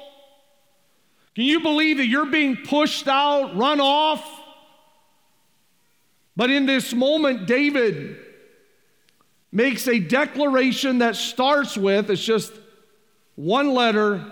Can 1.35 1.45
you 1.45 1.59
believe 1.59 1.97
that 1.97 2.07
you're 2.07 2.25
being 2.25 2.57
pushed 2.57 3.07
out, 3.07 3.55
run 3.55 3.79
off? 3.79 4.25
But 6.35 6.49
in 6.49 6.65
this 6.65 6.93
moment, 6.93 7.45
David 7.45 8.17
makes 9.51 9.87
a 9.87 9.99
declaration 9.99 10.99
that 10.99 11.15
starts 11.17 11.77
with 11.77 12.09
it's 12.09 12.23
just 12.23 12.53
one 13.35 13.73
letter, 13.73 14.25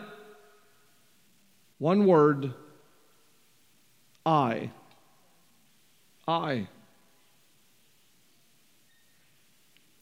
one 1.78 2.06
word 2.06 2.54
I. 4.26 4.72
I. 6.28 6.68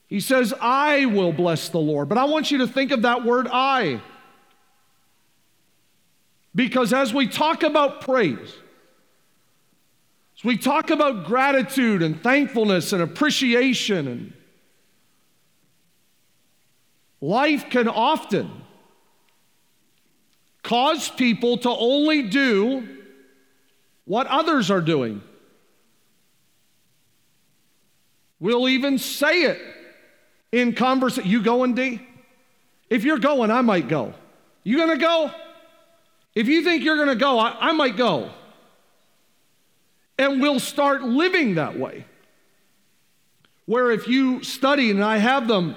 He 0.08 0.20
says, 0.20 0.54
I 0.60 1.04
will 1.06 1.32
bless 1.32 1.68
the 1.68 1.78
Lord. 1.78 2.08
But 2.08 2.18
I 2.18 2.24
want 2.24 2.50
you 2.50 2.58
to 2.58 2.66
think 2.66 2.90
of 2.90 3.02
that 3.02 3.24
word 3.24 3.46
I. 3.50 4.00
Because 6.54 6.92
as 6.92 7.12
we 7.12 7.28
talk 7.28 7.62
about 7.62 8.00
praise, 8.00 8.54
as 10.36 10.44
we 10.44 10.56
talk 10.56 10.90
about 10.90 11.26
gratitude 11.26 12.02
and 12.02 12.22
thankfulness 12.22 12.92
and 12.92 13.02
appreciation, 13.02 14.08
and 14.08 14.32
life 17.20 17.68
can 17.68 17.86
often 17.86 18.50
cause 20.62 21.10
people 21.10 21.58
to 21.58 21.68
only 21.68 22.22
do 22.22 22.97
what 24.08 24.26
others 24.26 24.70
are 24.70 24.80
doing. 24.80 25.22
We'll 28.40 28.68
even 28.68 28.98
say 28.98 29.42
it 29.42 29.60
in 30.50 30.72
conversation. 30.72 31.30
You 31.30 31.42
going, 31.42 31.74
D? 31.74 32.00
If 32.88 33.04
you're 33.04 33.18
going, 33.18 33.50
I 33.50 33.60
might 33.60 33.86
go. 33.86 34.14
You 34.64 34.78
gonna 34.78 34.96
go? 34.96 35.30
If 36.34 36.48
you 36.48 36.64
think 36.64 36.84
you're 36.84 36.96
gonna 36.96 37.16
go, 37.16 37.38
I, 37.38 37.68
I 37.68 37.72
might 37.72 37.96
go. 37.96 38.30
And 40.16 40.40
we'll 40.40 40.60
start 40.60 41.02
living 41.02 41.56
that 41.56 41.78
way. 41.78 42.06
Where 43.66 43.90
if 43.90 44.08
you 44.08 44.42
study, 44.42 44.90
and 44.90 45.04
I 45.04 45.18
have 45.18 45.46
them, 45.46 45.76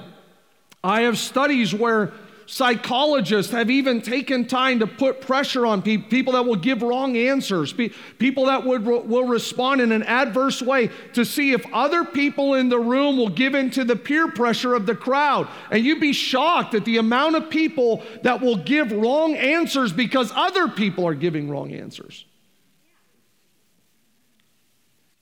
I 0.82 1.02
have 1.02 1.18
studies 1.18 1.74
where 1.74 2.14
Psychologists 2.52 3.54
have 3.54 3.70
even 3.70 4.02
taken 4.02 4.46
time 4.46 4.80
to 4.80 4.86
put 4.86 5.22
pressure 5.22 5.66
on 5.66 5.82
pe- 5.82 5.96
people 5.96 6.34
that 6.34 6.46
will 6.46 6.58
give 6.58 6.82
wrong 6.82 7.16
answers, 7.16 7.72
pe- 7.72 7.92
people 8.20 8.48
that 8.48 8.66
would 8.66 8.84
will 8.84 9.24
respond 9.24 9.80
in 9.80 9.94
an 9.94 10.04
adverse 10.04 10.62
way 10.62 10.90
to 11.14 11.24
see 11.24 11.54
if 11.54 11.66
other 11.72 12.04
people 12.04 12.56
in 12.56 12.68
the 12.68 12.78
room 12.78 13.16
will 13.16 13.30
give 13.30 13.56
in 13.56 13.72
to 13.72 13.86
the 13.86 13.96
peer 13.96 14.30
pressure 14.30 14.74
of 14.74 14.86
the 14.86 14.94
crowd. 14.94 15.48
And 15.72 15.86
you'd 15.86 16.02
be 16.02 16.12
shocked 16.12 16.76
at 16.76 16.84
the 16.84 16.98
amount 16.98 17.38
of 17.38 17.50
people 17.50 18.04
that 18.24 18.42
will 18.42 18.58
give 18.58 18.92
wrong 18.92 19.34
answers 19.36 19.94
because 19.94 20.30
other 20.36 20.68
people 20.68 21.08
are 21.08 21.16
giving 21.16 21.50
wrong 21.50 21.72
answers. 21.72 22.26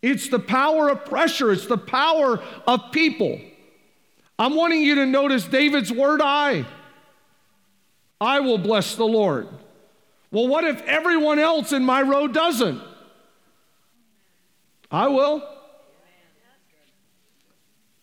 It's 0.01 0.29
the 0.29 0.39
power 0.39 0.89
of 0.89 1.05
pressure, 1.05 1.51
it's 1.51 1.67
the 1.67 1.77
power 1.77 2.41
of 2.65 2.91
people. 2.91 3.39
I'm 4.39 4.55
wanting 4.55 4.81
you 4.81 4.95
to 4.95 5.05
notice 5.05 5.45
David's 5.45 5.91
word 5.91 6.21
I. 6.23 6.65
I 8.21 8.39
will 8.39 8.57
bless 8.57 8.95
the 8.95 9.05
Lord. 9.05 9.47
Well, 10.31 10.47
what 10.47 10.63
if 10.63 10.81
everyone 10.83 11.39
else 11.39 11.71
in 11.71 11.83
my 11.83 12.01
row 12.01 12.27
doesn't? 12.27 12.81
I 14.91 15.07
will. 15.07 15.47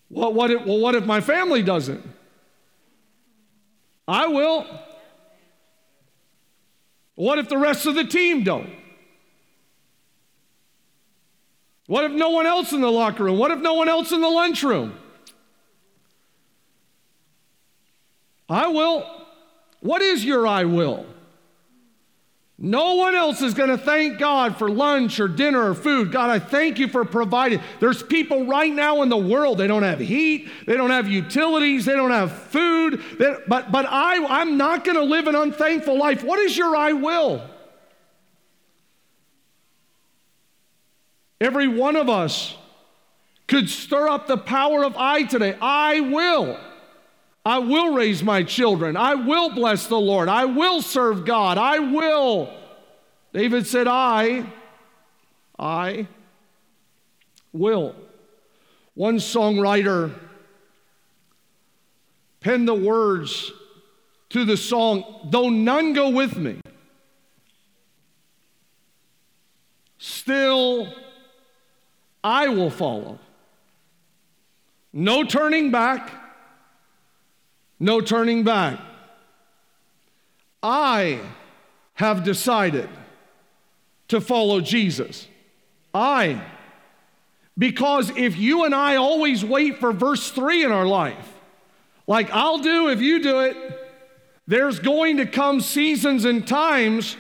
Well, 0.09 0.33
what 0.33 0.51
if, 0.51 0.65
well, 0.65 0.79
what 0.79 0.95
if 0.95 1.05
my 1.05 1.21
family 1.21 1.63
doesn't? 1.63 2.03
I 4.09 4.27
will. 4.29 4.67
What 7.17 7.39
if 7.39 7.49
the 7.49 7.59
rest 7.59 7.87
of 7.87 7.95
the 7.95 8.05
team 8.05 8.45
don't? 8.45 8.71
What 11.87 12.05
if 12.05 12.13
no 12.13 12.31
one 12.31 12.47
else 12.47 12.73
in 12.73 12.81
the 12.81 12.91
locker 12.91 13.25
room? 13.25 13.39
What 13.39 13.51
if 13.51 13.61
no 13.61 13.75
one 13.75 13.89
else 13.89 14.13
in 14.13 14.21
the 14.21 14.29
lunchroom? 14.29 14.97
I 18.49 18.69
will. 18.69 19.26
What 19.87 20.03
is 20.03 20.25
your 20.25 20.49
I 20.49 20.65
will? 20.65 21.07
No 22.59 22.95
one 22.95 23.15
else 23.15 23.41
is 23.41 23.55
going 23.55 23.69
to 23.69 23.79
thank 23.79 24.19
God 24.19 24.57
for 24.57 24.69
lunch 24.69 25.21
or 25.21 25.29
dinner 25.29 25.71
or 25.71 25.75
food. 25.75 26.11
God, 26.11 26.29
I 26.29 26.41
thank 26.41 26.81
you 26.81 26.89
for 26.89 27.05
providing. 27.05 27.61
There's 27.79 28.03
people 28.03 28.47
right 28.47 28.73
now 28.73 29.03
in 29.03 29.11
the 29.11 29.17
world, 29.17 29.59
they 29.59 29.69
don't 29.69 29.85
have 29.85 30.01
heat, 30.01 30.49
they 30.67 30.75
don't 30.75 30.91
have 30.91 31.07
utilities, 31.07 31.85
they 31.85 31.93
don't 31.93 32.11
have 32.11 32.33
food. 32.33 33.01
They, 33.17 33.37
but 33.47 33.71
but 33.71 33.87
I, 33.89 34.41
I'm 34.41 34.57
not 34.57 34.85
going 34.85 34.97
to 34.97 35.05
live 35.05 35.29
an 35.29 35.37
unthankful 35.37 35.97
life. 35.97 36.25
What 36.25 36.41
is 36.41 36.57
your 36.57 36.75
I 36.75 36.93
will? 36.93 37.49
Every 41.41 41.69
one 41.69 41.95
of 41.95 42.09
us 42.09 42.57
could 43.47 43.69
stir 43.69 44.09
up 44.09 44.27
the 44.27 44.39
power 44.39 44.83
of 44.83 44.97
I 44.97 45.23
today. 45.23 45.57
I 45.61 46.01
will. 46.01 46.59
I 47.47 47.59
will 47.59 47.93
raise 47.93 48.25
my 48.25 48.43
children. 48.43 48.97
I 48.97 49.15
will 49.15 49.51
bless 49.51 49.87
the 49.87 50.01
Lord. 50.01 50.29
I 50.29 50.47
will 50.47 50.83
serve 50.83 51.25
God. 51.25 51.59
I 51.59 51.79
will. 51.79 52.53
David 53.33 53.69
said, 53.69 53.87
I, 53.87 54.47
I 55.57 56.09
will. 57.53 57.95
One 58.95 59.19
songwriter 59.19 60.13
penned 62.41 62.67
the 62.67 62.75
words 62.75 63.53
to 64.31 64.45
the 64.45 64.57
song, 64.57 65.29
Though 65.31 65.49
none 65.49 65.93
go 65.93 66.09
with 66.09 66.37
me, 66.37 66.61
still 69.99 70.93
I 72.25 72.49
will 72.49 72.71
follow. 72.71 73.21
No 74.93 75.23
turning 75.23 75.71
back 75.71 76.26
no 77.79 78.01
turning 78.01 78.45
back. 78.45 78.81
I 80.63 81.21
have 81.95 82.25
decided 82.25 82.89
to 84.09 84.21
follow 84.21 84.61
Jesus. 84.61 85.27
I. 85.95 86.43
Because 87.59 88.11
if 88.17 88.37
you 88.37 88.65
and 88.65 88.75
I 88.75 88.97
always 88.97 89.45
wait 89.45 89.79
for 89.79 89.93
verse 89.93 90.31
3 90.31 90.65
in 90.65 90.73
our 90.73 90.87
life, 90.87 91.33
like 92.07 92.31
I'll 92.31 92.59
do 92.59 92.89
if 92.89 93.01
you 93.01 93.23
do 93.23 93.41
it, 93.41 93.57
there's 94.47 94.79
going 94.79 95.17
to 95.17 95.27
come 95.27 95.61
seasons 95.61 96.25
and 96.25 96.47
times 96.47 97.17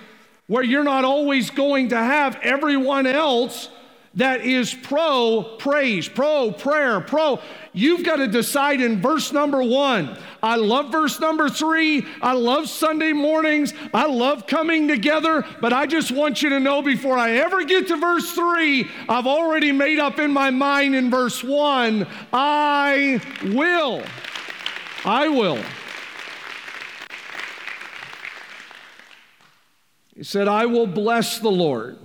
where 0.47 0.63
you're 0.63 0.85
not 0.85 1.05
always 1.05 1.51
going 1.51 1.89
to 1.89 1.97
have 1.97 2.39
everyone 2.43 3.07
else 3.07 3.69
that 4.17 4.41
is 4.41 4.75
pro 4.75 5.57
praise, 5.59 6.09
pro 6.09 6.51
prayer, 6.51 7.01
pro. 7.01 7.39
You've 7.73 8.03
got 8.03 8.17
to 8.17 8.27
decide 8.27 8.81
in 8.81 9.01
verse 9.01 9.33
number 9.33 9.63
one. 9.63 10.19
I 10.43 10.57
love 10.57 10.91
verse 10.91 11.21
number 11.21 11.51
three. 11.51 12.07
I 12.23 12.33
love 12.33 12.69
Sunday 12.69 13.13
mornings. 13.13 13.75
I 13.93 14.07
love 14.07 14.47
coming 14.47 14.89
together. 14.89 15.45
But 15.61 15.75
I 15.75 15.87
just 15.87 16.11
want 16.11 16.43
you 16.43 16.49
to 16.49 16.61
know 16.61 16.81
before 16.81 17.19
I 17.19 17.33
ever 17.33 17.65
get 17.65 17.89
to 17.89 17.97
verse 17.99 18.33
three, 18.33 18.89
I've 19.07 19.27
already 19.27 19.71
made 19.73 19.99
up 19.99 20.19
in 20.19 20.33
my 20.33 20.49
mind 20.51 20.95
in 20.95 21.11
verse 21.11 21.45
one 21.45 22.07
I 22.33 23.21
will. 23.45 24.03
I 25.05 25.29
will. 25.29 25.63
He 30.17 30.23
said, 30.23 30.49
I 30.49 30.65
will 30.65 30.87
bless 30.87 31.39
the 31.39 31.51
Lord. 31.51 31.99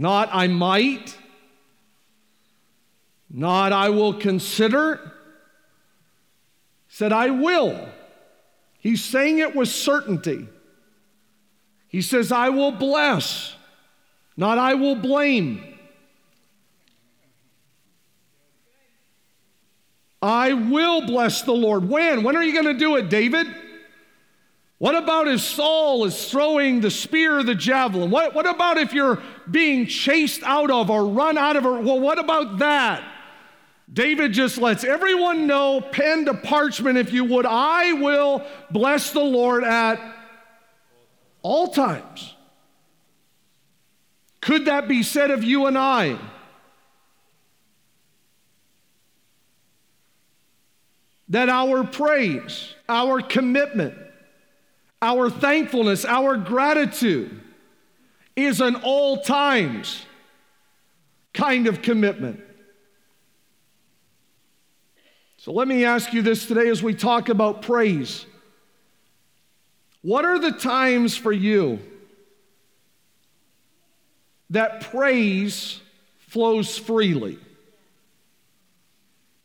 Not 0.00 0.30
I 0.32 0.46
might, 0.46 1.18
not 3.28 3.72
I 3.72 3.88
will 3.88 4.14
consider. 4.14 5.12
Said, 6.88 7.12
I 7.12 7.30
will. 7.30 7.88
He's 8.78 9.02
saying 9.02 9.40
it 9.40 9.56
with 9.56 9.68
certainty. 9.68 10.46
He 11.88 12.00
says, 12.00 12.30
I 12.30 12.48
will 12.50 12.70
bless, 12.70 13.56
not 14.36 14.56
I 14.56 14.74
will 14.74 14.94
blame. 14.94 15.64
I 20.22 20.52
will 20.52 21.06
bless 21.06 21.42
the 21.42 21.52
Lord. 21.52 21.88
When? 21.88 22.22
When 22.22 22.36
are 22.36 22.42
you 22.42 22.52
going 22.52 22.64
to 22.64 22.78
do 22.78 22.96
it, 22.96 23.08
David? 23.08 23.46
What 24.78 24.94
about 24.94 25.26
if 25.26 25.40
Saul 25.40 26.04
is 26.04 26.30
throwing 26.30 26.80
the 26.80 26.90
spear 26.90 27.38
or 27.38 27.42
the 27.42 27.56
javelin? 27.56 28.10
What, 28.10 28.32
what 28.32 28.46
about 28.48 28.78
if 28.78 28.92
you're 28.92 29.20
being 29.50 29.86
chased 29.86 30.42
out 30.44 30.70
of 30.70 30.88
or 30.88 31.04
run 31.04 31.36
out 31.36 31.56
of? 31.56 31.64
A, 31.64 31.80
well, 31.80 31.98
what 31.98 32.18
about 32.18 32.58
that? 32.58 33.02
David 33.92 34.32
just 34.32 34.58
lets 34.58 34.84
everyone 34.84 35.46
know, 35.46 35.80
pen 35.80 36.26
to 36.26 36.34
parchment, 36.34 36.96
if 36.96 37.12
you 37.12 37.24
would, 37.24 37.46
I 37.46 37.94
will 37.94 38.44
bless 38.70 39.10
the 39.10 39.20
Lord 39.20 39.64
at 39.64 39.98
all 41.42 41.68
times. 41.68 42.34
Could 44.40 44.66
that 44.66 44.86
be 44.86 45.02
said 45.02 45.30
of 45.30 45.42
you 45.42 45.66
and 45.66 45.76
I? 45.76 46.18
That 51.30 51.48
our 51.48 51.82
praise, 51.82 52.74
our 52.88 53.20
commitment, 53.20 53.94
our 55.00 55.30
thankfulness, 55.30 56.04
our 56.04 56.36
gratitude 56.36 57.40
is 58.36 58.60
an 58.60 58.76
all 58.76 59.20
times 59.22 60.04
kind 61.32 61.66
of 61.66 61.82
commitment. 61.82 62.40
So 65.38 65.52
let 65.52 65.68
me 65.68 65.84
ask 65.84 66.12
you 66.12 66.22
this 66.22 66.46
today 66.46 66.68
as 66.68 66.82
we 66.82 66.94
talk 66.94 67.28
about 67.28 67.62
praise. 67.62 68.26
What 70.02 70.24
are 70.24 70.38
the 70.38 70.52
times 70.52 71.16
for 71.16 71.32
you 71.32 71.78
that 74.50 74.80
praise 74.80 75.80
flows 76.18 76.76
freely? 76.76 77.38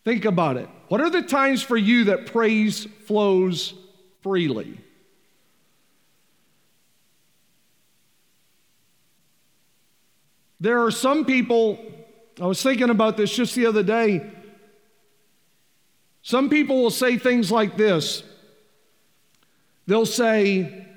Think 0.04 0.26
about 0.26 0.58
it. 0.58 0.68
What 0.88 1.00
are 1.00 1.10
the 1.10 1.22
times 1.22 1.62
for 1.62 1.78
you 1.78 2.06
that 2.06 2.26
praise 2.26 2.86
flows 3.06 3.74
freely? 4.22 4.83
There 10.64 10.82
are 10.86 10.92
some 10.92 11.26
people, 11.26 11.78
I 12.40 12.46
was 12.46 12.64
thinking 12.64 12.90
about 12.90 13.18
this 13.18 13.36
just 13.36 13.54
the 13.54 13.66
other 13.66 13.84
day. 13.84 14.32
Some 16.22 16.50
people 16.50 16.82
will 16.82 16.90
say 16.90 17.18
things 17.18 17.52
like 17.52 17.76
this 17.76 18.24
They'll 19.88 20.06
say, 20.06 20.88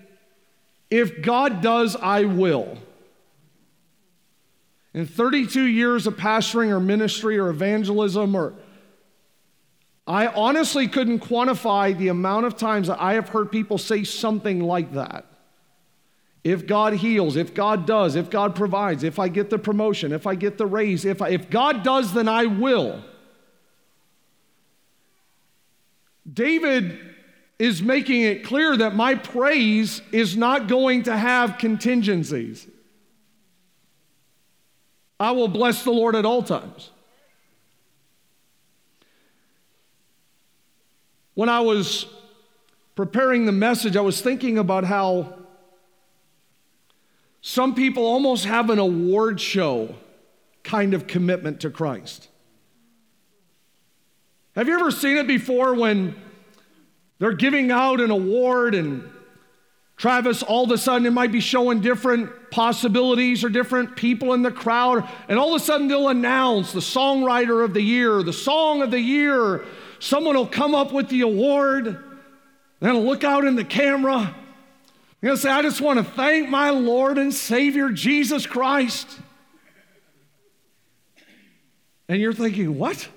If 0.88 1.20
God 1.20 1.62
does, 1.62 1.96
I 1.96 2.26
will. 2.26 2.78
In 4.94 5.04
32 5.04 5.64
years 5.64 6.06
of 6.06 6.14
pastoring 6.14 6.68
or 6.68 6.78
ministry 6.78 7.36
or 7.36 7.48
evangelism, 7.48 8.36
or 8.36 8.54
I 10.06 10.28
honestly 10.28 10.86
couldn't 10.86 11.24
quantify 11.24 11.98
the 11.98 12.06
amount 12.06 12.46
of 12.46 12.56
times 12.56 12.86
that 12.86 13.02
I 13.02 13.14
have 13.14 13.30
heard 13.30 13.50
people 13.50 13.78
say 13.78 14.04
something 14.04 14.60
like 14.60 14.92
that. 14.92 15.26
If 16.46 16.64
God 16.64 16.92
heals, 16.92 17.34
if 17.34 17.54
God 17.54 17.86
does, 17.86 18.14
if 18.14 18.30
God 18.30 18.54
provides, 18.54 19.02
if 19.02 19.18
I 19.18 19.26
get 19.26 19.50
the 19.50 19.58
promotion, 19.58 20.12
if 20.12 20.28
I 20.28 20.36
get 20.36 20.58
the 20.58 20.66
raise, 20.66 21.04
if, 21.04 21.20
I, 21.20 21.30
if 21.30 21.50
God 21.50 21.82
does, 21.82 22.14
then 22.14 22.28
I 22.28 22.46
will. 22.46 23.02
David 26.32 27.00
is 27.58 27.82
making 27.82 28.22
it 28.22 28.44
clear 28.44 28.76
that 28.76 28.94
my 28.94 29.16
praise 29.16 30.00
is 30.12 30.36
not 30.36 30.68
going 30.68 31.02
to 31.02 31.16
have 31.16 31.58
contingencies. 31.58 32.68
I 35.18 35.32
will 35.32 35.48
bless 35.48 35.82
the 35.82 35.90
Lord 35.90 36.14
at 36.14 36.24
all 36.24 36.44
times. 36.44 36.90
When 41.34 41.48
I 41.48 41.58
was 41.58 42.06
preparing 42.94 43.46
the 43.46 43.52
message, 43.52 43.96
I 43.96 44.00
was 44.00 44.20
thinking 44.20 44.58
about 44.58 44.84
how 44.84 45.35
some 47.48 47.76
people 47.76 48.04
almost 48.04 48.44
have 48.44 48.70
an 48.70 48.80
award 48.80 49.40
show 49.40 49.94
kind 50.64 50.94
of 50.94 51.06
commitment 51.06 51.60
to 51.60 51.70
Christ. 51.70 52.26
Have 54.56 54.66
you 54.66 54.74
ever 54.74 54.90
seen 54.90 55.16
it 55.16 55.28
before 55.28 55.72
when 55.76 56.16
they're 57.20 57.34
giving 57.34 57.70
out 57.70 58.00
an 58.00 58.10
award 58.10 58.74
and 58.74 59.08
Travis, 59.96 60.42
all 60.42 60.64
of 60.64 60.72
a 60.72 60.76
sudden, 60.76 61.06
it 61.06 61.12
might 61.12 61.30
be 61.30 61.38
showing 61.38 61.80
different 61.80 62.50
possibilities 62.50 63.44
or 63.44 63.48
different 63.48 63.94
people 63.94 64.32
in 64.32 64.42
the 64.42 64.50
crowd, 64.50 65.08
and 65.28 65.38
all 65.38 65.54
of 65.54 65.62
a 65.62 65.64
sudden, 65.64 65.86
they'll 65.86 66.08
announce 66.08 66.72
the 66.72 66.80
songwriter 66.80 67.64
of 67.64 67.74
the 67.74 67.80
year, 67.80 68.24
the 68.24 68.32
song 68.32 68.82
of 68.82 68.90
the 68.90 69.00
year. 69.00 69.64
Someone 70.00 70.34
will 70.34 70.48
come 70.48 70.74
up 70.74 70.92
with 70.92 71.08
the 71.10 71.20
award, 71.20 71.96
then 72.80 72.98
look 72.98 73.22
out 73.22 73.44
in 73.44 73.54
the 73.54 73.64
camera. 73.64 74.34
They'll 75.20 75.36
say, 75.36 75.50
I 75.50 75.62
just 75.62 75.80
want 75.80 75.98
to 75.98 76.04
thank 76.04 76.48
my 76.48 76.70
Lord 76.70 77.18
and 77.18 77.32
Savior, 77.32 77.90
Jesus 77.90 78.46
Christ. 78.46 79.08
And 82.08 82.20
you're 82.20 82.32
thinking, 82.32 82.78
what? 82.78 83.08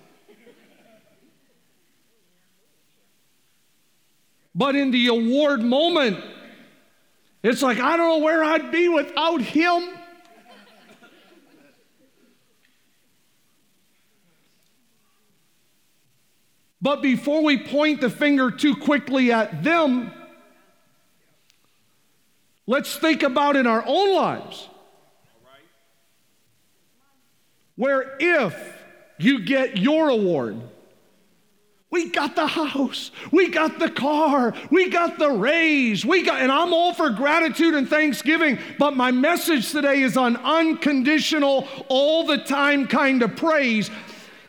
But 4.55 4.75
in 4.75 4.91
the 4.91 5.07
award 5.07 5.61
moment, 5.61 6.23
it's 7.43 7.61
like, 7.61 7.79
I 7.79 7.95
don't 7.95 8.19
know 8.19 8.25
where 8.25 8.43
I'd 8.43 8.71
be 8.71 8.89
without 8.89 9.41
him. 9.41 9.83
But 16.81 17.01
before 17.01 17.43
we 17.43 17.57
point 17.57 18.01
the 18.01 18.09
finger 18.09 18.51
too 18.51 18.75
quickly 18.75 19.31
at 19.31 19.63
them, 19.63 20.11
let's 22.69 22.95
think 22.95 23.23
about 23.23 23.55
in 23.55 23.65
our 23.65 23.83
own 23.85 24.15
lives. 24.15 24.69
Where 27.75 28.15
if 28.19 28.55
you 29.17 29.43
get 29.43 29.77
your 29.77 30.09
award, 30.09 30.61
we 31.89 32.11
got 32.11 32.35
the 32.35 32.45
house. 32.45 33.09
We 33.31 33.49
got 33.49 33.79
the 33.79 33.89
car. 33.89 34.53
We 34.69 34.89
got 34.89 35.17
the 35.17 35.31
raise. 35.31 36.05
We 36.05 36.21
got, 36.21 36.41
and 36.41 36.51
I'm 36.51 36.71
all 36.71 36.93
for 36.93 37.09
gratitude 37.09 37.73
and 37.73 37.89
thanksgiving, 37.89 38.59
but 38.77 38.95
my 38.95 39.09
message 39.09 39.71
today 39.71 40.03
is 40.03 40.15
on 40.15 40.37
unconditional, 40.37 41.67
all 41.87 42.27
the 42.27 42.37
time 42.37 42.85
kind 42.85 43.23
of 43.23 43.35
praise 43.35 43.89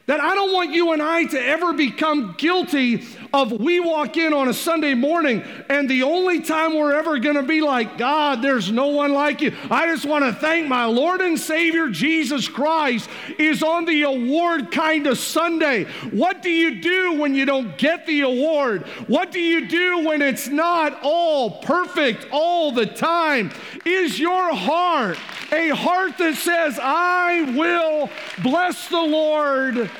that 0.04 0.20
I 0.20 0.34
don't 0.34 0.52
want 0.52 0.72
you 0.72 0.92
and 0.92 1.00
I 1.00 1.24
to 1.24 1.40
ever 1.40 1.72
become 1.72 2.34
guilty 2.36 3.06
of 3.32 3.52
we 3.52 3.80
walk 3.80 4.16
in 4.16 4.32
on 4.32 4.48
a 4.48 4.54
Sunday 4.54 4.94
morning 4.94 5.44
and 5.68 5.88
the 5.88 6.02
only 6.02 6.40
time 6.40 6.74
we're 6.74 6.94
ever 6.94 7.18
going 7.18 7.36
to 7.36 7.42
be 7.42 7.60
like, 7.60 7.98
God, 7.98 8.42
there's 8.42 8.70
no 8.70 8.88
one 8.88 9.12
like 9.12 9.40
you. 9.40 9.54
I 9.70 9.86
just 9.86 10.04
want 10.04 10.24
to 10.24 10.32
thank 10.32 10.68
my 10.68 10.84
Lord 10.84 11.20
and 11.20 11.38
Savior 11.38 11.88
Jesus 11.88 12.48
Christ 12.48 13.08
is 13.38 13.62
on 13.62 13.84
the 13.84 14.02
award 14.02 14.72
kind 14.72 15.06
of 15.06 15.18
Sunday. 15.18 15.84
What 16.10 16.42
do 16.42 16.50
you 16.50 16.80
do 16.80 17.20
when 17.20 17.34
you 17.34 17.44
don't 17.44 17.76
get 17.78 18.06
the 18.06 18.22
award? 18.22 18.86
What 19.06 19.32
do 19.32 19.40
you 19.40 19.68
do 19.68 20.06
when 20.06 20.22
it's 20.22 20.48
not 20.48 20.98
all 21.02 21.60
perfect 21.62 22.26
all 22.32 22.72
the 22.72 22.86
time? 22.86 23.50
Is 23.84 24.18
your 24.18 24.54
heart 24.54 25.18
a 25.52 25.70
heart 25.70 26.18
that 26.18 26.36
says, 26.36 26.78
I 26.80 27.42
will 27.56 28.10
bless 28.42 28.88
the 28.88 29.00
Lord? 29.00 29.90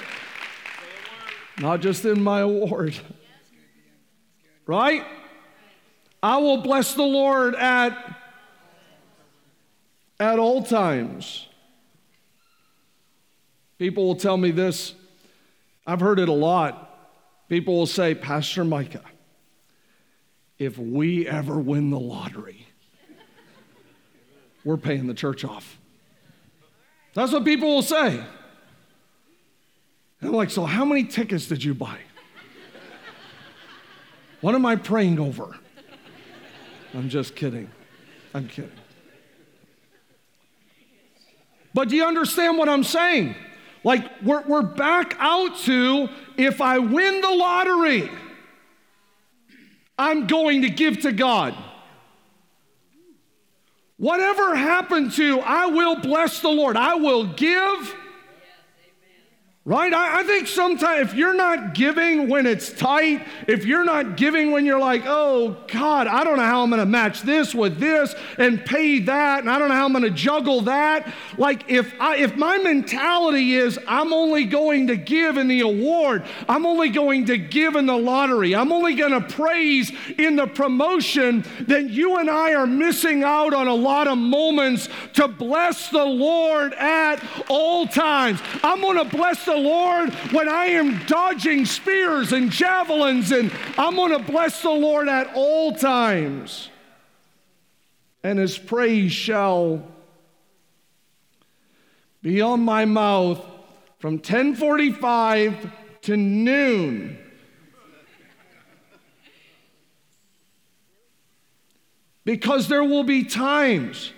not 1.61 1.81
just 1.81 2.05
in 2.05 2.23
my 2.23 2.40
award. 2.40 2.99
Right? 4.70 5.04
I 6.22 6.37
will 6.37 6.59
bless 6.59 6.94
the 6.94 7.02
Lord 7.02 7.56
at 7.56 8.16
at 10.20 10.38
all 10.38 10.62
times. 10.62 11.48
People 13.80 14.06
will 14.06 14.14
tell 14.14 14.37
me 14.37 14.52
this. 14.52 14.94
I've 15.85 15.98
heard 15.98 16.20
it 16.20 16.28
a 16.28 16.33
lot. 16.33 16.88
People 17.48 17.78
will 17.78 17.88
say, 17.88 18.14
Pastor 18.14 18.62
Micah, 18.64 19.02
if 20.56 20.78
we 20.78 21.26
ever 21.26 21.59
win 21.59 21.90
the 21.90 21.98
lottery, 21.98 22.68
we're 24.64 24.76
paying 24.76 25.09
the 25.09 25.14
church 25.14 25.44
off. 25.44 25.78
That's 27.14 27.33
what 27.33 27.44
people 27.44 27.74
will 27.74 27.83
say. 27.83 28.18
And 30.20 30.28
I'm 30.28 30.33
like, 30.33 30.50
so 30.50 30.64
how 30.64 30.85
many 30.85 31.02
tickets 31.02 31.48
did 31.48 31.64
you 31.64 31.74
buy? 31.74 31.98
What 34.40 34.55
am 34.55 34.64
I 34.64 34.76
praying 34.76 35.18
over? 35.18 35.57
I'm 36.94 37.09
just 37.09 37.37
kidding. 37.37 37.70
I'm 38.35 38.48
kidding. 38.48 38.70
But 41.72 41.88
do 41.88 41.96
you 41.96 42.05
understand 42.05 42.59
what 42.59 42.68
I'm 42.68 42.85
saying? 42.85 43.35
Like, 43.85 44.05
we're, 44.22 44.42
we're 44.42 44.62
back 44.62 45.14
out 45.18 45.57
to 45.61 46.09
if 46.37 46.61
I 46.61 46.79
win 46.79 47.20
the 47.20 47.31
lottery, 47.31 48.11
I'm 49.98 50.26
going 50.26 50.62
to 50.62 50.70
give 50.70 51.00
to 51.03 51.12
God. 51.12 51.55
Whatever 53.98 54.57
happened 54.57 55.12
to, 55.12 55.40
I 55.40 55.66
will 55.66 55.96
bless 55.96 56.40
the 56.40 56.48
Lord. 56.48 56.76
I 56.76 56.94
will 56.94 57.26
give 57.26 57.94
Right? 59.66 59.92
I, 59.92 60.20
I, 60.20 60.23
think 60.23 60.46
sometimes 60.46 61.11
if 61.11 61.14
you're 61.14 61.35
not 61.35 61.75
giving 61.75 62.31
when 62.31 62.46
it's 62.46 62.73
tight, 62.73 63.27
if 63.46 63.66
you're 63.66 63.85
not 63.85 64.16
giving 64.16 64.53
when 64.53 64.64
you're 64.64 64.81
like, 64.81 65.03
oh 65.05 65.55
God, 65.68 66.07
I 66.07 66.25
don't 66.25 66.38
know 66.38 66.44
how 66.44 66.62
I'm 66.62 66.70
going 66.70 66.81
to 66.81 66.87
match 66.87 67.20
this 67.20 67.55
with 67.55 67.79
this 67.79 68.14
and 68.38 68.64
pay 68.64 69.01
that, 69.01 69.40
and 69.40 69.51
I 69.51 69.59
don't 69.59 69.68
know 69.68 69.75
how 69.75 69.85
I'm 69.85 69.92
going 69.92 70.05
to 70.05 70.11
juggle 70.11 70.62
that. 70.62 71.12
Like 71.37 71.68
if 71.68 71.92
I, 72.01 72.16
if 72.16 72.37
my 72.37 72.57
mentality 72.57 73.55
is 73.55 73.79
I'm 73.87 74.14
only 74.14 74.46
going 74.46 74.87
to 74.87 74.96
give 74.96 75.37
in 75.37 75.46
the 75.46 75.61
award, 75.61 76.25
I'm 76.49 76.64
only 76.64 76.88
going 76.88 77.27
to 77.27 77.37
give 77.37 77.77
in 77.77 77.85
the 77.85 77.99
lottery, 77.99 78.55
I'm 78.55 78.73
only 78.73 78.94
going 78.94 79.12
to 79.12 79.20
praise 79.20 79.92
in 80.16 80.37
the 80.37 80.46
promotion, 80.46 81.44
then 81.61 81.90
you 81.90 82.16
and 82.16 82.31
I 82.31 82.55
are 82.55 82.66
missing 82.66 83.25
out 83.25 83.53
on 83.53 83.68
a 83.68 83.75
lot 83.75 84.09
of 84.09 84.16
moments 84.16 84.88
to 85.14 85.29
bless 85.29 85.90
the 85.90 86.03
Lord 86.03 86.73
at 86.73 87.23
all 87.51 87.87
times. 87.87 88.40
I'm 88.64 88.81
to 88.81 89.16
bless 89.16 89.44
the 89.44 89.60
Lord 89.61 90.12
when 90.33 90.49
I 90.49 90.66
am 90.66 91.05
dodging 91.07 91.64
spears 91.64 92.33
and 92.33 92.51
javelins, 92.51 93.33
and 93.33 93.53
I'm 93.79 93.96
going 93.96 94.12
to 94.12 94.33
bless 94.33 94.62
the 94.62 94.70
Lord 94.70 95.09
at 95.09 95.33
all 95.35 95.73
times. 95.73 96.68
And 98.23 98.38
his 98.38 98.59
praise 98.59 99.12
shall 99.12 99.83
be 102.23 102.40
on 102.40 102.61
my 102.61 102.85
mouth 102.85 103.42
from 103.99 104.14
1045 104.14 105.73
to 106.03 106.16
noon. 106.16 107.18
Because 112.25 112.68
there 112.68 112.85
will 112.85 113.05
be 113.05 113.25
times 113.25 114.12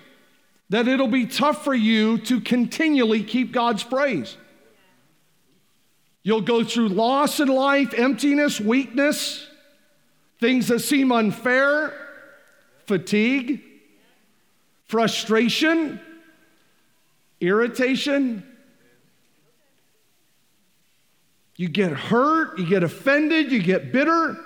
that 0.69 0.87
it'll 0.87 1.07
be 1.07 1.25
tough 1.25 1.63
for 1.63 1.73
you 1.73 2.17
to 2.17 2.41
continually 2.41 3.23
keep 3.23 3.51
God's 3.51 3.83
praise. 3.83 4.37
You'll 6.23 6.41
go 6.41 6.63
through 6.63 6.89
loss 6.89 7.41
in 7.41 7.49
life, 7.49 7.93
emptiness, 7.93 8.59
weakness, 8.59 9.45
things 10.39 10.67
that 10.69 10.79
seem 10.79 11.11
unfair, 11.11 11.93
fatigue, 12.85 13.61
frustration, 14.85 15.99
irritation. 17.41 18.45
You 21.57 21.67
get 21.67 21.91
hurt, 21.91 22.57
you 22.57 22.67
get 22.67 22.83
offended, 22.83 23.51
you 23.51 23.61
get 23.61 23.91
bitter. 23.91 24.37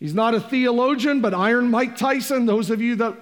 He's 0.00 0.14
not 0.14 0.34
a 0.34 0.40
theologian, 0.40 1.20
but 1.20 1.34
Iron 1.34 1.70
Mike 1.70 1.96
Tyson, 1.96 2.46
those 2.46 2.70
of 2.70 2.82
you 2.82 2.96
that 2.96 3.16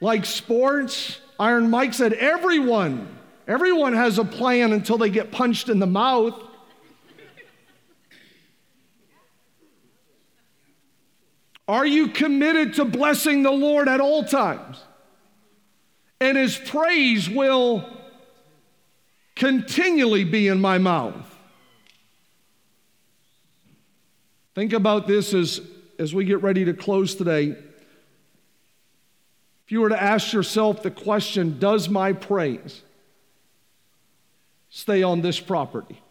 like 0.00 0.24
sports, 0.24 1.20
Iron 1.38 1.70
Mike 1.70 1.94
said, 1.94 2.14
everyone 2.14 3.08
Everyone 3.46 3.92
has 3.92 4.18
a 4.18 4.24
plan 4.24 4.72
until 4.72 4.96
they 4.96 5.10
get 5.10 5.30
punched 5.30 5.68
in 5.68 5.78
the 5.78 5.86
mouth. 5.86 6.40
Are 11.66 11.86
you 11.86 12.08
committed 12.08 12.74
to 12.74 12.84
blessing 12.84 13.42
the 13.42 13.50
Lord 13.50 13.88
at 13.88 14.00
all 14.00 14.24
times? 14.24 14.82
And 16.20 16.38
his 16.38 16.56
praise 16.56 17.28
will 17.28 17.84
continually 19.34 20.24
be 20.24 20.48
in 20.48 20.60
my 20.60 20.78
mouth. 20.78 21.30
Think 24.54 24.72
about 24.72 25.06
this 25.06 25.34
as, 25.34 25.60
as 25.98 26.14
we 26.14 26.24
get 26.24 26.42
ready 26.42 26.64
to 26.66 26.72
close 26.72 27.14
today. 27.14 27.56
If 29.64 29.72
you 29.72 29.80
were 29.80 29.88
to 29.88 30.00
ask 30.00 30.32
yourself 30.32 30.82
the 30.82 30.90
question, 30.90 31.58
Does 31.58 31.88
my 31.88 32.12
praise 32.12 32.82
stay 34.74 35.04
on 35.04 35.20
this 35.20 35.38
property? 35.38 36.02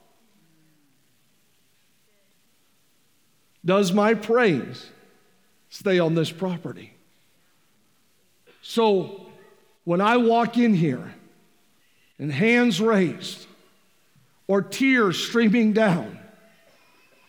Does 3.65 3.91
my 3.91 4.13
praise 4.13 4.89
stay 5.69 5.99
on 5.99 6.15
this 6.15 6.32
property? 6.32 6.93
So 8.62 9.26
when 9.84 9.99
I 9.99 10.15
walk 10.15 10.58
in 10.58 10.73
here, 10.73 11.13
and 12.19 12.32
hands 12.32 12.80
raised 12.80 13.45
or 14.47 14.62
tears 14.62 15.17
streaming 15.17 15.73
down. 15.73 16.17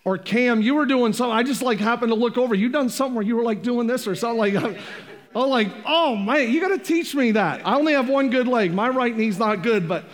Or 0.04 0.18
Cam, 0.18 0.60
you 0.60 0.74
were 0.74 0.86
doing 0.86 1.12
something. 1.12 1.34
I 1.34 1.42
just 1.42 1.62
like 1.62 1.80
happened 1.80 2.12
to 2.12 2.14
look 2.14 2.38
over. 2.38 2.54
You 2.54 2.68
done 2.68 2.90
something 2.90 3.14
where 3.16 3.24
you 3.24 3.34
were 3.34 3.42
like 3.42 3.62
doing 3.62 3.86
this 3.88 4.06
or 4.06 4.14
something 4.14 4.38
like. 4.38 4.76
I'm 5.36 5.48
like, 5.48 5.68
oh 5.84 6.14
man, 6.14 6.52
you 6.52 6.60
got 6.60 6.68
to 6.68 6.78
teach 6.78 7.12
me 7.12 7.32
that. 7.32 7.66
I 7.66 7.74
only 7.74 7.94
have 7.94 8.08
one 8.08 8.30
good 8.30 8.46
leg. 8.46 8.72
My 8.72 8.88
right 8.88 9.16
knee's 9.16 9.36
not 9.36 9.62
good, 9.62 9.88
but 9.88 10.04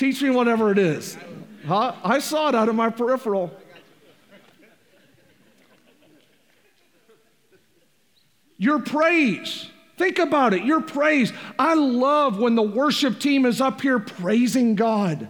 teach 0.00 0.22
me 0.22 0.30
whatever 0.30 0.72
it 0.72 0.78
is. 0.78 1.18
Huh? 1.66 1.94
I 2.02 2.20
saw 2.20 2.48
it 2.48 2.54
out 2.54 2.70
of 2.70 2.74
my 2.74 2.88
peripheral. 2.88 3.54
Your 8.56 8.78
praise. 8.78 9.68
Think 9.98 10.18
about 10.18 10.54
it. 10.54 10.64
Your 10.64 10.80
praise. 10.80 11.34
I 11.58 11.74
love 11.74 12.38
when 12.38 12.54
the 12.54 12.62
worship 12.62 13.20
team 13.20 13.44
is 13.44 13.60
up 13.60 13.82
here 13.82 13.98
praising 13.98 14.74
God. 14.74 15.28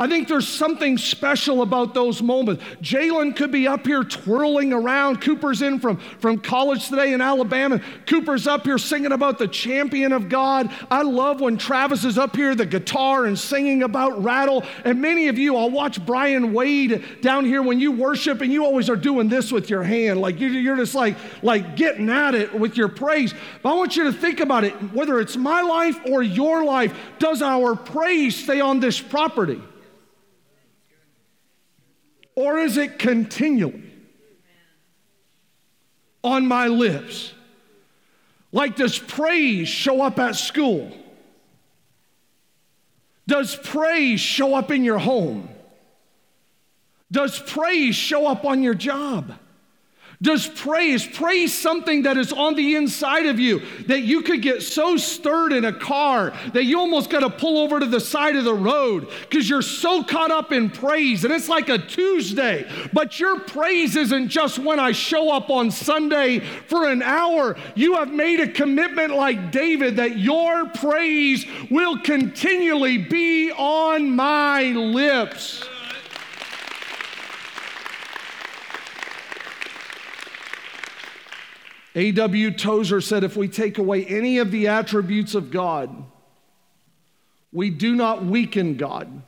I 0.00 0.08
think 0.08 0.28
there's 0.28 0.48
something 0.48 0.96
special 0.96 1.60
about 1.60 1.92
those 1.92 2.22
moments. 2.22 2.64
Jalen 2.80 3.36
could 3.36 3.52
be 3.52 3.68
up 3.68 3.86
here 3.86 4.02
twirling 4.02 4.72
around. 4.72 5.20
Cooper's 5.20 5.60
in 5.60 5.78
from, 5.78 5.98
from 5.98 6.38
college 6.38 6.88
today 6.88 7.12
in 7.12 7.20
Alabama. 7.20 7.82
Cooper's 8.06 8.46
up 8.46 8.64
here 8.64 8.78
singing 8.78 9.12
about 9.12 9.38
the 9.38 9.46
champion 9.46 10.12
of 10.12 10.30
God. 10.30 10.70
I 10.90 11.02
love 11.02 11.42
when 11.42 11.58
Travis 11.58 12.06
is 12.06 12.16
up 12.16 12.34
here, 12.34 12.54
the 12.54 12.64
guitar, 12.64 13.26
and 13.26 13.38
singing 13.38 13.82
about 13.82 14.24
rattle. 14.24 14.64
And 14.86 15.02
many 15.02 15.28
of 15.28 15.36
you, 15.36 15.54
I'll 15.54 15.70
watch 15.70 16.02
Brian 16.06 16.54
Wade 16.54 17.20
down 17.20 17.44
here 17.44 17.62
when 17.62 17.78
you 17.78 17.92
worship, 17.92 18.40
and 18.40 18.50
you 18.50 18.64
always 18.64 18.88
are 18.88 18.96
doing 18.96 19.28
this 19.28 19.52
with 19.52 19.68
your 19.68 19.82
hand. 19.82 20.18
Like 20.18 20.40
you're 20.40 20.76
just 20.78 20.94
like, 20.94 21.18
like 21.42 21.76
getting 21.76 22.08
at 22.08 22.34
it 22.34 22.58
with 22.58 22.74
your 22.74 22.88
praise. 22.88 23.34
But 23.62 23.72
I 23.72 23.74
want 23.74 23.96
you 23.96 24.04
to 24.04 24.14
think 24.14 24.40
about 24.40 24.64
it, 24.64 24.72
whether 24.94 25.20
it's 25.20 25.36
my 25.36 25.60
life 25.60 26.00
or 26.06 26.22
your 26.22 26.64
life, 26.64 26.96
does 27.18 27.42
our 27.42 27.76
praise 27.76 28.34
stay 28.34 28.62
on 28.62 28.80
this 28.80 28.98
property? 28.98 29.60
Or 32.40 32.56
is 32.56 32.78
it 32.78 32.98
continually 32.98 33.92
on 36.24 36.46
my 36.46 36.68
lips? 36.68 37.34
Like, 38.50 38.76
does 38.76 38.98
praise 38.98 39.68
show 39.68 40.00
up 40.00 40.18
at 40.18 40.36
school? 40.36 40.90
Does 43.26 43.54
praise 43.56 44.20
show 44.20 44.54
up 44.54 44.70
in 44.70 44.84
your 44.84 44.96
home? 44.96 45.50
Does 47.12 47.38
praise 47.38 47.94
show 47.94 48.26
up 48.26 48.46
on 48.46 48.62
your 48.62 48.72
job? 48.74 49.34
Does 50.22 50.46
praise, 50.46 51.06
praise 51.06 51.58
something 51.58 52.02
that 52.02 52.18
is 52.18 52.30
on 52.30 52.54
the 52.54 52.74
inside 52.74 53.24
of 53.24 53.40
you 53.40 53.62
that 53.86 54.02
you 54.02 54.20
could 54.20 54.42
get 54.42 54.62
so 54.62 54.98
stirred 54.98 55.54
in 55.54 55.64
a 55.64 55.72
car 55.72 56.34
that 56.52 56.64
you 56.64 56.78
almost 56.78 57.08
got 57.08 57.20
to 57.20 57.30
pull 57.30 57.56
over 57.56 57.80
to 57.80 57.86
the 57.86 58.00
side 58.00 58.36
of 58.36 58.44
the 58.44 58.52
road 58.52 59.08
because 59.22 59.48
you're 59.48 59.62
so 59.62 60.04
caught 60.04 60.30
up 60.30 60.52
in 60.52 60.68
praise 60.68 61.24
and 61.24 61.32
it's 61.32 61.48
like 61.48 61.70
a 61.70 61.78
Tuesday. 61.78 62.70
But 62.92 63.18
your 63.18 63.40
praise 63.40 63.96
isn't 63.96 64.28
just 64.28 64.58
when 64.58 64.78
I 64.78 64.92
show 64.92 65.32
up 65.32 65.48
on 65.48 65.70
Sunday 65.70 66.40
for 66.40 66.86
an 66.86 67.00
hour. 67.00 67.56
You 67.74 67.94
have 67.94 68.12
made 68.12 68.40
a 68.40 68.52
commitment 68.52 69.14
like 69.14 69.50
David 69.50 69.96
that 69.96 70.18
your 70.18 70.66
praise 70.66 71.46
will 71.70 71.98
continually 71.98 72.98
be 72.98 73.52
on 73.52 74.10
my 74.10 74.64
lips. 74.64 75.66
A.W. 81.94 82.52
Tozer 82.52 83.00
said 83.00 83.24
if 83.24 83.36
we 83.36 83.48
take 83.48 83.78
away 83.78 84.04
any 84.04 84.38
of 84.38 84.50
the 84.50 84.68
attributes 84.68 85.34
of 85.34 85.50
God, 85.50 86.04
we 87.52 87.70
do 87.70 87.94
not 87.96 88.24
weaken 88.24 88.76
God, 88.76 89.22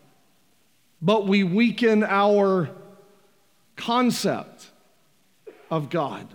but 1.01 1.27
we 1.27 1.43
weaken 1.43 2.05
our 2.05 2.71
concept 3.77 4.71
of 5.71 5.91
God. 5.91 6.29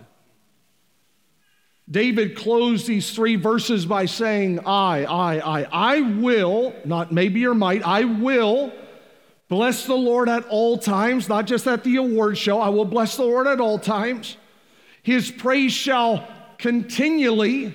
David 1.90 2.36
closed 2.36 2.86
these 2.86 3.12
three 3.12 3.36
verses 3.36 3.86
by 3.86 4.04
saying, 4.04 4.60
I, 4.66 5.04
I, 5.04 5.60
I, 5.60 5.68
I 5.72 6.00
will, 6.02 6.74
not 6.84 7.12
maybe 7.12 7.46
or 7.46 7.54
might, 7.54 7.82
I 7.82 8.04
will 8.04 8.72
bless 9.48 9.86
the 9.86 9.94
Lord 9.94 10.28
at 10.28 10.44
all 10.48 10.76
times, 10.76 11.30
not 11.30 11.46
just 11.46 11.66
at 11.66 11.84
the 11.84 11.96
award 11.96 12.36
show. 12.36 12.60
I 12.60 12.68
will 12.68 12.84
bless 12.84 13.16
the 13.16 13.24
Lord 13.24 13.46
at 13.46 13.60
all 13.60 13.78
times. 13.78 14.36
His 15.02 15.30
praise 15.30 15.72
shall 15.72 16.28
continually 16.58 17.74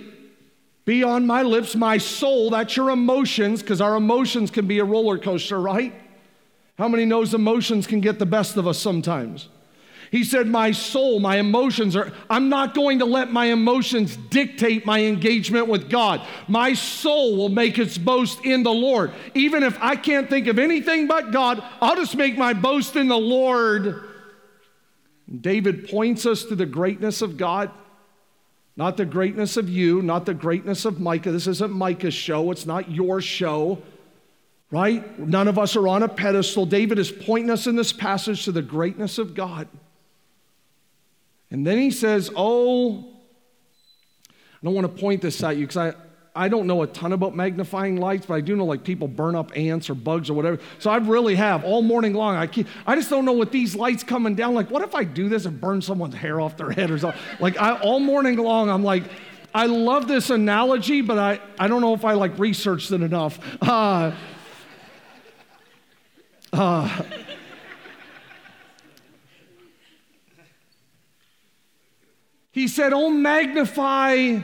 be 0.85 1.03
on 1.03 1.25
my 1.25 1.43
lips, 1.43 1.75
my 1.75 1.97
soul. 1.97 2.49
That's 2.49 2.75
your 2.75 2.89
emotions, 2.89 3.61
because 3.61 3.81
our 3.81 3.95
emotions 3.95 4.51
can 4.51 4.67
be 4.67 4.79
a 4.79 4.85
roller 4.85 5.17
coaster, 5.17 5.59
right? 5.59 5.93
How 6.77 6.87
many 6.87 7.05
knows 7.05 7.33
emotions 7.33 7.87
can 7.87 8.01
get 8.01 8.19
the 8.19 8.25
best 8.25 8.57
of 8.57 8.67
us 8.67 8.79
sometimes? 8.79 9.47
He 10.11 10.23
said, 10.23 10.47
My 10.47 10.71
soul, 10.71 11.19
my 11.19 11.37
emotions 11.37 11.95
are, 11.95 12.11
I'm 12.29 12.47
not 12.47 12.75
going 12.75 12.99
to 12.99 13.05
let 13.05 13.31
my 13.31 13.45
emotions 13.45 14.15
dictate 14.15 14.85
my 14.85 15.01
engagement 15.01 15.67
with 15.67 15.89
God. 15.89 16.21
My 16.47 16.73
soul 16.73 17.35
will 17.35 17.49
make 17.49 17.79
its 17.79 17.97
boast 17.97 18.45
in 18.45 18.61
the 18.61 18.71
Lord. 18.71 19.11
Even 19.33 19.63
if 19.63 19.75
I 19.81 19.95
can't 19.95 20.29
think 20.29 20.45
of 20.45 20.59
anything 20.59 21.07
but 21.07 21.31
God, 21.31 21.63
I'll 21.81 21.95
just 21.95 22.15
make 22.15 22.37
my 22.37 22.53
boast 22.53 22.95
in 22.95 23.07
the 23.07 23.17
Lord. 23.17 24.07
David 25.41 25.89
points 25.89 26.25
us 26.25 26.43
to 26.45 26.55
the 26.55 26.65
greatness 26.65 27.21
of 27.21 27.37
God, 27.37 27.71
not 28.75 28.97
the 28.97 29.05
greatness 29.05 29.57
of 29.57 29.69
you, 29.69 30.01
not 30.01 30.25
the 30.25 30.33
greatness 30.33 30.85
of 30.85 30.99
Micah. 30.99 31.31
This 31.31 31.47
isn't 31.47 31.71
Micah's 31.71 32.13
show, 32.13 32.51
it's 32.51 32.65
not 32.65 32.91
your 32.91 33.21
show, 33.21 33.81
right? 34.71 35.17
None 35.19 35.47
of 35.47 35.57
us 35.57 35.75
are 35.75 35.87
on 35.87 36.03
a 36.03 36.07
pedestal. 36.07 36.65
David 36.65 36.99
is 36.99 37.11
pointing 37.11 37.51
us 37.51 37.67
in 37.67 37.75
this 37.75 37.93
passage 37.93 38.45
to 38.45 38.51
the 38.51 38.61
greatness 38.61 39.17
of 39.17 39.33
God. 39.33 39.67
And 41.51 41.65
then 41.65 41.77
he 41.77 41.91
says, 41.91 42.31
Oh, 42.35 43.05
I 44.29 44.65
don't 44.65 44.73
want 44.73 44.93
to 44.93 45.01
point 45.01 45.21
this 45.21 45.43
at 45.43 45.57
you 45.57 45.67
because 45.67 45.93
I, 46.35 46.47
don't 46.47 46.67
know 46.67 46.81
a 46.81 46.87
ton 46.87 47.13
about 47.13 47.35
magnifying 47.35 47.97
lights, 47.97 48.25
but 48.25 48.35
I 48.35 48.41
do 48.41 48.55
know 48.55 48.65
like 48.65 48.83
people 48.83 49.07
burn 49.07 49.35
up 49.35 49.55
ants 49.55 49.89
or 49.89 49.95
bugs 49.95 50.29
or 50.29 50.33
whatever. 50.33 50.59
So 50.79 50.89
I 50.89 50.97
really 50.97 51.35
have 51.35 51.63
all 51.63 51.81
morning 51.81 52.13
long. 52.13 52.35
I 52.35 52.47
keep, 52.47 52.67
I 52.85 52.95
just 52.95 53.09
don't 53.09 53.25
know 53.25 53.33
what 53.33 53.51
these 53.51 53.75
lights 53.75 54.03
coming 54.03 54.35
down. 54.35 54.53
Like, 54.53 54.69
what 54.71 54.81
if 54.81 54.95
I 54.95 55.03
do 55.03 55.29
this 55.29 55.45
and 55.45 55.59
burn 55.59 55.81
someone's 55.81 56.15
hair 56.15 56.41
off 56.41 56.57
their 56.57 56.71
head 56.71 56.91
or 56.91 56.97
something? 56.97 57.21
Like, 57.39 57.59
I, 57.59 57.79
all 57.79 57.99
morning 57.99 58.37
long, 58.37 58.69
I'm 58.69 58.83
like, 58.83 59.03
I 59.53 59.67
love 59.67 60.07
this 60.07 60.29
analogy, 60.31 61.01
but 61.01 61.19
I, 61.19 61.39
I 61.59 61.67
don't 61.67 61.81
know 61.81 61.93
if 61.93 62.03
I 62.03 62.13
like 62.13 62.39
researched 62.39 62.91
it 62.91 63.01
enough. 63.01 63.39
Uh, 63.61 64.11
uh, 66.51 67.03
he 72.51 72.67
said, 72.67 72.93
Oh, 72.93 73.09
magnify 73.09 74.39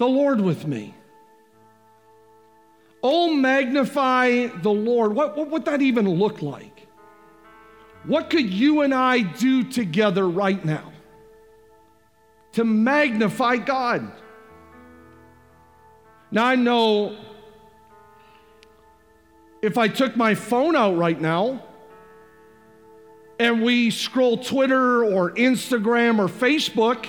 the 0.00 0.08
Lord 0.08 0.40
with 0.40 0.66
me. 0.66 0.94
Oh, 3.02 3.34
magnify 3.34 4.46
the 4.46 4.70
Lord. 4.70 5.14
What, 5.14 5.36
what 5.36 5.50
would 5.50 5.66
that 5.66 5.82
even 5.82 6.08
look 6.08 6.40
like? 6.40 6.86
What 8.04 8.30
could 8.30 8.50
you 8.50 8.80
and 8.80 8.94
I 8.94 9.20
do 9.20 9.62
together 9.62 10.26
right 10.26 10.64
now 10.64 10.90
to 12.52 12.64
magnify 12.64 13.58
God? 13.58 14.10
Now, 16.30 16.46
I 16.46 16.56
know 16.56 17.18
if 19.60 19.76
I 19.76 19.86
took 19.88 20.16
my 20.16 20.34
phone 20.34 20.76
out 20.76 20.96
right 20.96 21.20
now 21.20 21.62
and 23.38 23.62
we 23.62 23.90
scroll 23.90 24.38
Twitter 24.38 25.04
or 25.04 25.32
Instagram 25.32 26.18
or 26.18 26.26
Facebook, 26.26 27.06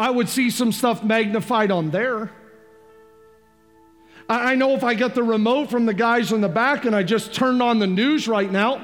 I 0.00 0.08
would 0.08 0.30
see 0.30 0.48
some 0.48 0.72
stuff 0.72 1.04
magnified 1.04 1.70
on 1.70 1.90
there. 1.90 2.32
I 4.30 4.54
know 4.54 4.70
if 4.74 4.82
I 4.82 4.94
get 4.94 5.14
the 5.14 5.22
remote 5.22 5.70
from 5.70 5.84
the 5.84 5.92
guys 5.92 6.32
in 6.32 6.40
the 6.40 6.48
back 6.48 6.86
and 6.86 6.96
I 6.96 7.02
just 7.02 7.34
turned 7.34 7.60
on 7.60 7.80
the 7.80 7.86
news 7.86 8.26
right 8.26 8.50
now, 8.50 8.76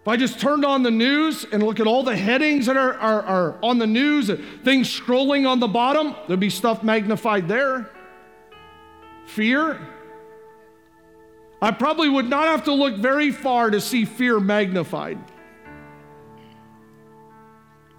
if 0.00 0.08
I 0.08 0.16
just 0.16 0.40
turned 0.40 0.64
on 0.64 0.82
the 0.82 0.90
news 0.90 1.46
and 1.52 1.62
look 1.62 1.78
at 1.78 1.86
all 1.86 2.02
the 2.02 2.16
headings 2.16 2.66
that 2.66 2.76
are, 2.76 2.94
are, 2.94 3.22
are 3.22 3.58
on 3.62 3.78
the 3.78 3.86
news, 3.86 4.32
things 4.64 4.88
scrolling 4.88 5.48
on 5.48 5.60
the 5.60 5.68
bottom, 5.68 6.16
there'd 6.26 6.40
be 6.40 6.50
stuff 6.50 6.82
magnified 6.82 7.46
there. 7.46 7.88
Fear. 9.26 9.78
I 11.60 11.70
probably 11.70 12.08
would 12.08 12.28
not 12.28 12.48
have 12.48 12.64
to 12.64 12.72
look 12.72 12.96
very 12.96 13.30
far 13.30 13.70
to 13.70 13.80
see 13.80 14.04
fear 14.04 14.40
magnified. 14.40 15.20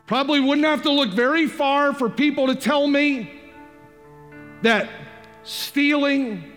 Probably 0.06 0.40
wouldn't 0.40 0.68
have 0.68 0.84
to 0.84 0.92
look 0.92 1.12
very 1.12 1.48
far 1.48 1.94
for 1.94 2.10
people 2.10 2.48
to 2.48 2.56
tell 2.56 2.88
me 2.88 3.42
that 4.62 4.90
stealing, 5.44 6.52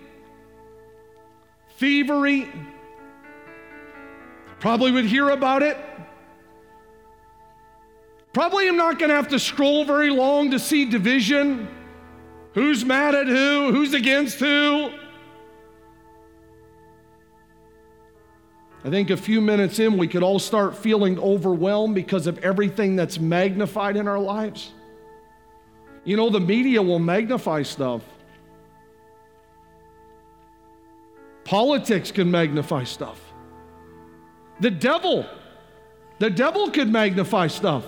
thievery, 1.79 2.51
probably 4.59 4.91
would 4.91 5.05
hear 5.05 5.31
about 5.31 5.63
it. 5.63 5.77
Probably 8.33 8.69
am 8.69 8.77
not 8.77 8.99
going 8.99 9.09
to 9.09 9.17
have 9.17 9.29
to 9.29 9.39
scroll 9.39 9.85
very 9.85 10.11
long 10.11 10.51
to 10.51 10.59
see 10.59 10.85
division. 10.85 11.69
Who's 12.53 12.85
mad 12.85 13.15
at 13.15 13.27
who? 13.27 13.73
Who's 13.73 13.95
against 13.95 14.39
who? 14.39 14.91
I 18.87 18.89
think 18.89 19.11
a 19.11 19.17
few 19.17 19.41
minutes 19.41 19.81
in, 19.81 19.99
we 19.99 20.07
could 20.07 20.23
all 20.23 20.39
start 20.39 20.77
feeling 20.77 21.19
overwhelmed 21.19 21.97
because 21.97 22.29
of 22.29 22.39
everything 22.39 22.95
that's 22.95 23.19
magnified 23.19 23.97
in 23.97 24.07
our 24.07 24.21
lives. 24.21 24.73
You 26.05 26.17
know, 26.17 26.31
the 26.31 26.39
media 26.39 26.81
will 26.81 27.01
magnify 27.01 27.63
stuff. 27.63 28.03
Politics 31.43 32.13
can 32.13 32.31
magnify 32.31 32.85
stuff. 32.85 33.21
The 34.61 34.71
devil, 34.71 35.27
the 36.21 36.31
devil 36.31 36.71
could 36.71 36.89
magnify 36.89 37.49
stuff. 37.49 37.85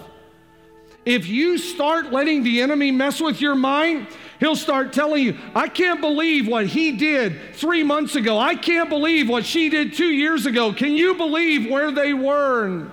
If 1.05 1.27
you 1.27 1.59
start 1.59 2.13
letting 2.13 2.43
the 2.43 2.61
enemy 2.61 2.91
mess 2.91 3.21
with 3.21 3.41
your 3.41 3.55
mind, 3.55 4.09
he'll 4.41 4.57
start 4.57 4.93
telling 4.93 5.25
you, 5.25 5.39
I 5.55 5.69
can't 5.69 6.01
believe 6.01 6.47
what 6.47 6.67
he 6.67 6.93
did 6.93 7.55
three 7.55 7.83
months 7.83 8.15
ago. 8.15 8.39
I 8.39 8.55
can't 8.55 8.89
believe 8.89 9.29
what 9.29 9.47
she 9.47 9.69
did 9.69 9.95
two 9.95 10.11
years 10.11 10.47
ago. 10.47 10.73
Can 10.73 10.93
you 10.93 11.15
believe 11.15 11.71
where 11.71 11.91
they 11.91 12.13
were? 12.13 12.67
And 12.67 12.93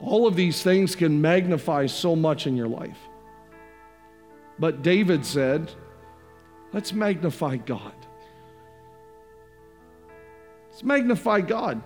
All 0.00 0.26
of 0.26 0.34
these 0.34 0.62
things 0.62 0.96
can 0.96 1.20
magnify 1.20 1.86
so 1.86 2.16
much 2.16 2.46
in 2.46 2.56
your 2.56 2.68
life. 2.68 2.98
But 4.58 4.82
David 4.82 5.24
said, 5.26 5.70
Let's 6.72 6.92
magnify 6.92 7.56
God. 7.56 7.94
Let's 10.70 10.84
magnify 10.84 11.40
God. 11.40 11.82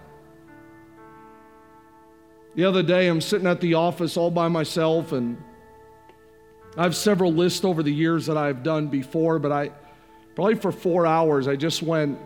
The 2.54 2.64
other 2.64 2.84
day, 2.84 3.08
I'm 3.08 3.20
sitting 3.20 3.48
at 3.48 3.60
the 3.60 3.74
office 3.74 4.16
all 4.16 4.30
by 4.30 4.46
myself, 4.46 5.10
and 5.10 5.42
I 6.76 6.84
have 6.84 6.94
several 6.94 7.32
lists 7.32 7.64
over 7.64 7.82
the 7.82 7.92
years 7.92 8.26
that 8.26 8.36
I've 8.36 8.62
done 8.62 8.86
before, 8.86 9.40
but 9.40 9.50
I 9.50 9.72
probably 10.36 10.54
for 10.54 10.70
four 10.70 11.04
hours, 11.04 11.48
I 11.48 11.56
just 11.56 11.82
went 11.82 12.18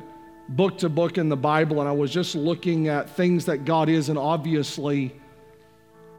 book 0.50 0.78
to 0.78 0.90
book 0.90 1.16
in 1.16 1.30
the 1.30 1.36
Bible, 1.36 1.80
and 1.80 1.88
I 1.88 1.92
was 1.92 2.10
just 2.10 2.34
looking 2.34 2.88
at 2.88 3.08
things 3.08 3.46
that 3.46 3.64
God 3.64 3.88
is, 3.88 4.10
and 4.10 4.18
obviously, 4.18 5.14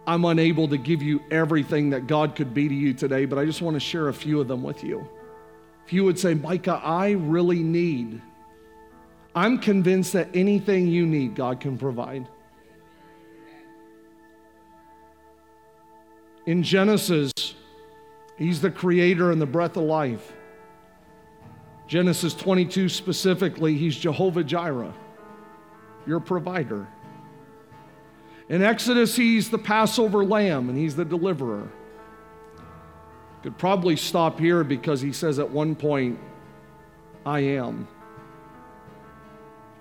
I'm 0.07 0.25
unable 0.25 0.67
to 0.69 0.77
give 0.77 1.03
you 1.03 1.21
everything 1.29 1.91
that 1.91 2.07
God 2.07 2.35
could 2.35 2.51
be 2.51 2.67
to 2.67 2.73
you 2.73 2.95
today, 2.95 3.25
but 3.25 3.37
I 3.37 3.45
just 3.45 3.61
want 3.61 3.75
to 3.75 3.79
share 3.79 4.07
a 4.07 4.13
few 4.13 4.41
of 4.41 4.47
them 4.47 4.63
with 4.63 4.83
you. 4.83 5.07
If 5.85 5.93
you 5.93 6.03
would 6.03 6.17
say, 6.17 6.33
Micah, 6.33 6.81
I 6.83 7.11
really 7.11 7.61
need, 7.61 8.21
I'm 9.35 9.59
convinced 9.59 10.13
that 10.13 10.29
anything 10.33 10.87
you 10.87 11.05
need, 11.05 11.35
God 11.35 11.59
can 11.59 11.77
provide. 11.77 12.27
In 16.49 16.63
Genesis, 16.63 17.31
He's 18.35 18.59
the 18.59 18.71
creator 18.71 19.31
and 19.31 19.39
the 19.39 19.45
breath 19.45 19.77
of 19.77 19.83
life. 19.83 20.33
Genesis 21.87 22.33
22 22.33 22.89
specifically, 22.89 23.75
He's 23.75 23.95
Jehovah 23.95 24.43
Jireh, 24.43 24.95
your 26.07 26.19
provider. 26.19 26.87
In 28.49 28.63
Exodus, 28.63 29.15
He's 29.15 29.51
the 29.51 29.59
Passover 29.59 30.25
lamb 30.25 30.69
and 30.69 30.77
He's 30.77 30.95
the 30.95 31.05
deliverer. 31.05 31.69
Could 33.43 33.59
probably 33.59 33.95
stop 33.95 34.39
here 34.39 34.63
because 34.63 35.01
He 35.01 35.13
says 35.13 35.37
at 35.37 35.51
one 35.51 35.75
point, 35.75 36.17
I 37.27 37.41
am. 37.41 37.87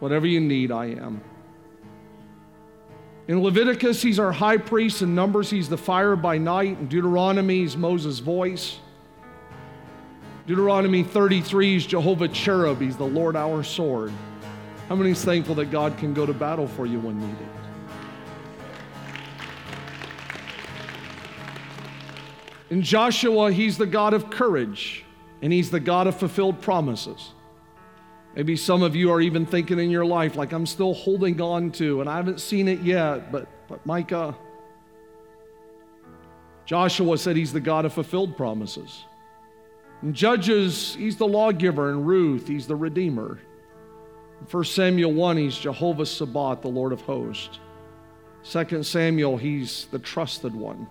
Whatever 0.00 0.26
you 0.26 0.40
need, 0.40 0.70
I 0.70 0.88
am. 0.88 1.22
In 3.28 3.42
Leviticus, 3.42 4.00
he's 4.00 4.18
our 4.18 4.32
high 4.32 4.56
priest. 4.56 5.02
In 5.02 5.14
Numbers, 5.14 5.50
he's 5.50 5.68
the 5.68 5.76
fire 5.76 6.16
by 6.16 6.38
night. 6.38 6.78
In 6.78 6.88
Deuteronomy, 6.88 7.58
he's 7.58 7.76
Moses' 7.76 8.20
voice. 8.20 8.78
Deuteronomy 10.46 11.02
33 11.02 11.76
is 11.76 11.86
Jehovah 11.86 12.28
Chereb. 12.28 12.80
He's 12.80 12.96
the 12.96 13.04
Lord 13.04 13.36
our 13.36 13.62
sword. 13.62 14.14
How 14.88 14.96
many 14.96 15.10
is 15.10 15.22
thankful 15.22 15.54
that 15.56 15.70
God 15.70 15.98
can 15.98 16.14
go 16.14 16.24
to 16.24 16.32
battle 16.32 16.66
for 16.66 16.86
you 16.86 16.98
when 17.00 17.20
needed? 17.20 17.48
In 22.70 22.80
Joshua, 22.80 23.52
he's 23.52 23.76
the 23.76 23.86
God 23.86 24.14
of 24.14 24.30
courage, 24.30 25.04
and 25.42 25.52
he's 25.52 25.70
the 25.70 25.80
God 25.80 26.06
of 26.06 26.16
fulfilled 26.16 26.62
promises. 26.62 27.32
Maybe 28.34 28.56
some 28.56 28.82
of 28.82 28.94
you 28.94 29.10
are 29.10 29.20
even 29.20 29.46
thinking 29.46 29.78
in 29.78 29.90
your 29.90 30.04
life, 30.04 30.36
like, 30.36 30.52
I'm 30.52 30.66
still 30.66 30.94
holding 30.94 31.40
on 31.40 31.72
to, 31.72 32.00
and 32.00 32.08
I 32.08 32.16
haven't 32.16 32.40
seen 32.40 32.68
it 32.68 32.80
yet, 32.82 33.32
but, 33.32 33.48
but 33.68 33.84
Micah, 33.84 34.36
Joshua 36.66 37.16
said 37.16 37.34
he's 37.34 37.52
the 37.52 37.60
God 37.60 37.84
of 37.84 37.94
fulfilled 37.94 38.36
promises. 38.36 39.04
In 40.02 40.12
Judges, 40.12 40.94
he's 40.94 41.16
the 41.16 41.26
lawgiver. 41.26 41.90
and 41.90 42.06
Ruth, 42.06 42.46
he's 42.46 42.66
the 42.66 42.76
redeemer. 42.76 43.40
In 44.40 44.46
1 44.46 44.64
Samuel 44.64 45.12
1, 45.12 45.36
he's 45.38 45.56
Jehovah 45.56 46.06
Sabaoth, 46.06 46.62
the 46.62 46.68
Lord 46.68 46.92
of 46.92 47.00
hosts. 47.00 47.58
2 48.44 48.82
Samuel, 48.82 49.36
he's 49.36 49.86
the 49.86 49.98
trusted 49.98 50.54
one. 50.54 50.86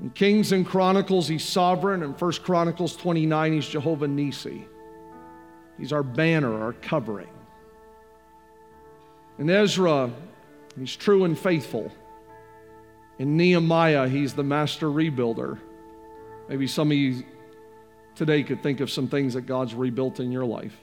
In 0.00 0.10
Kings 0.10 0.52
and 0.52 0.64
Chronicles, 0.64 1.26
he's 1.26 1.44
sovereign. 1.44 2.02
In 2.02 2.12
1 2.12 2.32
Chronicles 2.44 2.96
29, 2.96 3.52
he's 3.52 3.66
Jehovah 3.66 4.06
Nissi. 4.06 4.64
He's 5.80 5.92
our 5.92 6.02
banner, 6.02 6.62
our 6.62 6.74
covering. 6.74 7.30
And 9.38 9.50
Ezra, 9.50 10.10
he's 10.78 10.94
true 10.94 11.24
and 11.24 11.36
faithful. 11.36 11.90
In 13.18 13.38
Nehemiah, 13.38 14.06
he's 14.06 14.34
the 14.34 14.44
master 14.44 14.86
rebuilder. 14.86 15.58
Maybe 16.50 16.66
some 16.66 16.90
of 16.90 16.96
you 16.98 17.24
today 18.14 18.42
could 18.42 18.62
think 18.62 18.80
of 18.80 18.90
some 18.90 19.08
things 19.08 19.32
that 19.34 19.42
God's 19.42 19.74
rebuilt 19.74 20.20
in 20.20 20.30
your 20.30 20.44
life, 20.44 20.76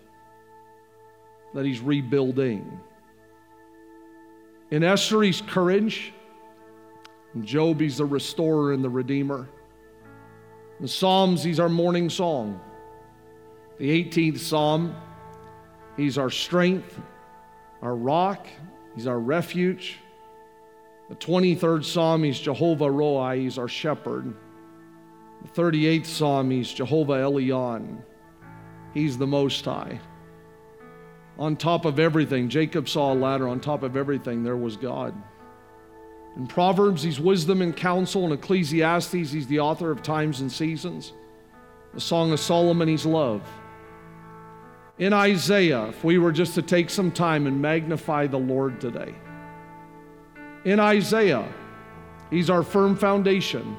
that 1.54 1.64
he's 1.64 1.80
rebuilding. 1.80 2.80
In 4.72 4.84
Esther, 4.84 5.22
he's 5.22 5.42
courage. 5.42 6.12
In 7.36 7.46
Job, 7.46 7.80
he's 7.80 7.98
the 7.98 8.06
restorer 8.06 8.74
and 8.74 8.84
the 8.84 8.90
redeemer. 8.90 9.48
In 10.80 10.88
Psalms, 10.88 11.44
he's 11.44 11.60
our 11.60 11.70
morning 11.70 12.10
song. 12.10 12.60
The 13.78 14.04
18th 14.04 14.40
Psalm, 14.40 14.96
He's 15.96 16.18
our 16.18 16.30
strength, 16.30 17.00
our 17.82 17.96
rock, 17.96 18.48
He's 18.96 19.08
our 19.08 19.20
refuge. 19.20 20.00
The 21.10 21.16
23rd 21.16 21.86
Psalm, 21.86 22.24
He's 22.24 22.40
Jehovah 22.40 22.90
Roi, 22.90 23.40
He's 23.40 23.58
our 23.58 23.68
shepherd. 23.68 24.34
The 25.44 25.62
38th 25.62 26.06
Psalm, 26.08 26.50
He's 26.50 26.72
Jehovah 26.72 27.13
Elyon, 27.13 28.02
He's 28.94 29.18
the 29.18 29.28
Most 29.28 29.63
High. 29.63 30.00
On 31.38 31.56
top 31.56 31.86
of 31.86 32.00
everything, 32.00 32.50
Jacob 32.50 32.90
saw 32.90 33.13
a 33.13 33.16
ladder. 33.16 33.48
On 33.48 33.60
top 33.60 33.84
of 33.84 33.96
everything, 33.96 34.44
there 34.44 34.58
was 34.58 34.76
God. 34.76 35.13
In 36.36 36.48
Proverbs, 36.48 37.04
He's 37.04 37.20
wisdom 37.20 37.62
and 37.62 37.76
counsel. 37.76 38.26
In 38.26 38.32
Ecclesiastes, 38.32 39.12
He's 39.13 39.46
the 39.46 39.60
author 39.60 39.92
of 39.92 40.02
times 40.02 40.42
and 40.42 40.52
seasons. 40.52 41.13
The 41.94 42.02
Song 42.02 42.32
of 42.32 42.40
Solomon, 42.40 42.88
He's 42.88 43.06
love. 43.06 43.44
In 45.00 45.14
Isaiah, 45.14 45.90
if 45.90 46.04
we 46.04 46.18
were 46.18 46.32
just 46.32 46.56
to 46.56 46.64
take 46.64 46.90
some 46.90 47.12
time 47.12 47.46
and 47.46 47.62
magnify 47.62 48.28
the 48.28 48.40
Lord 48.40 48.82
today. 48.82 49.14
In 50.66 50.80
Isaiah, 50.80 51.48
he's 52.32 52.50
our 52.50 52.64
firm 52.64 52.96
foundation. 52.96 53.78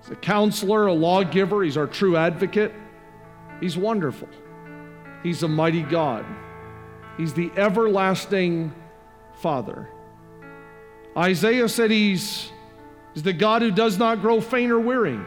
He's 0.00 0.10
a 0.10 0.16
counselor, 0.16 0.88
a 0.88 0.92
lawgiver, 0.92 1.62
he's 1.62 1.76
our 1.76 1.86
true 1.86 2.16
advocate. 2.16 2.74
He's 3.60 3.76
wonderful. 3.76 4.28
He's 5.22 5.44
a 5.44 5.48
mighty 5.48 5.82
God. 5.82 6.26
He's 7.16 7.32
the 7.32 7.52
everlasting 7.56 8.74
Father. 9.34 9.88
Isaiah 11.16 11.68
said 11.68 11.92
he's, 11.92 12.50
he's 13.14 13.22
the 13.22 13.32
God 13.32 13.62
who 13.62 13.70
does 13.70 13.98
not 13.98 14.20
grow 14.20 14.40
faint 14.40 14.72
or 14.72 14.80
weary. 14.80 15.20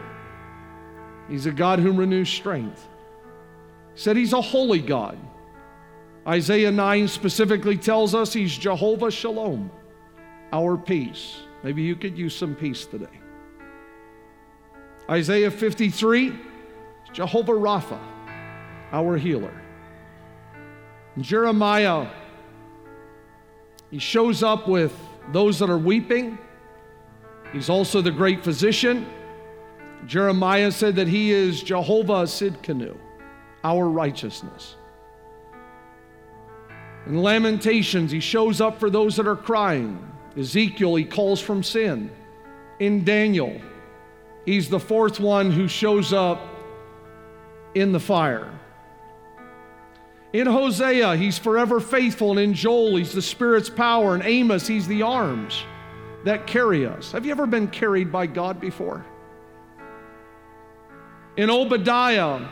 He's 1.30 1.46
a 1.46 1.52
God 1.52 1.78
who 1.78 1.92
renews 1.92 2.28
strength 2.28 2.86
said 3.96 4.16
he's 4.16 4.34
a 4.34 4.40
holy 4.40 4.80
God. 4.80 5.18
Isaiah 6.28 6.70
9 6.70 7.08
specifically 7.08 7.76
tells 7.76 8.14
us 8.14 8.32
he's 8.32 8.56
Jehovah 8.56 9.10
Shalom, 9.10 9.70
our 10.52 10.76
peace. 10.76 11.38
Maybe 11.62 11.82
you 11.82 11.96
could 11.96 12.16
use 12.16 12.36
some 12.36 12.54
peace 12.54 12.84
today. 12.84 13.06
Isaiah 15.08 15.50
53, 15.50 16.38
Jehovah 17.12 17.52
Rapha, 17.52 17.98
our 18.92 19.16
healer. 19.16 19.62
Jeremiah, 21.18 22.08
he 23.90 23.98
shows 23.98 24.42
up 24.42 24.68
with 24.68 24.94
those 25.32 25.58
that 25.60 25.70
are 25.70 25.78
weeping. 25.78 26.38
He's 27.52 27.70
also 27.70 28.02
the 28.02 28.10
great 28.10 28.44
physician. 28.44 29.06
Jeremiah 30.06 30.70
said 30.70 30.96
that 30.96 31.08
he 31.08 31.30
is 31.30 31.62
Jehovah 31.62 32.24
Sidkenu 32.24 32.98
our 33.66 33.88
righteousness. 33.88 34.76
In 37.06 37.20
Lamentations, 37.22 38.12
he 38.12 38.20
shows 38.20 38.60
up 38.60 38.78
for 38.78 38.90
those 38.90 39.16
that 39.16 39.26
are 39.26 39.36
crying. 39.36 39.98
Ezekiel, 40.36 40.94
he 40.94 41.04
calls 41.04 41.40
from 41.40 41.62
sin. 41.62 42.10
In 42.78 43.04
Daniel, 43.04 43.60
he's 44.44 44.68
the 44.68 44.78
fourth 44.78 45.18
one 45.18 45.50
who 45.50 45.66
shows 45.66 46.12
up 46.12 46.40
in 47.74 47.90
the 47.90 48.00
fire. 48.00 48.52
In 50.32 50.46
Hosea, 50.46 51.16
he's 51.16 51.38
forever 51.38 51.80
faithful. 51.80 52.30
And 52.32 52.38
in 52.40 52.54
Joel, 52.54 52.96
he's 52.96 53.12
the 53.12 53.22
Spirit's 53.22 53.70
power. 53.70 54.14
And 54.14 54.22
Amos, 54.24 54.66
he's 54.66 54.86
the 54.86 55.02
arms 55.02 55.64
that 56.24 56.46
carry 56.46 56.86
us. 56.86 57.12
Have 57.12 57.24
you 57.24 57.32
ever 57.32 57.46
been 57.46 57.68
carried 57.68 58.12
by 58.12 58.26
God 58.26 58.60
before? 58.60 59.04
In 61.36 61.50
Obadiah, 61.50 62.46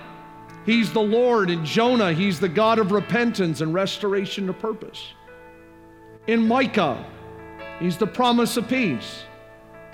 he's 0.64 0.92
the 0.92 1.00
Lord. 1.00 1.50
In 1.50 1.64
Jonah, 1.64 2.12
he's 2.12 2.40
the 2.40 2.48
God 2.48 2.78
of 2.78 2.92
repentance 2.92 3.60
and 3.60 3.72
restoration 3.72 4.46
to 4.46 4.52
purpose. 4.52 5.12
In 6.26 6.46
Micah, 6.46 7.04
he's 7.78 7.96
the 7.96 8.06
promise 8.06 8.56
of 8.56 8.68
peace. 8.68 9.22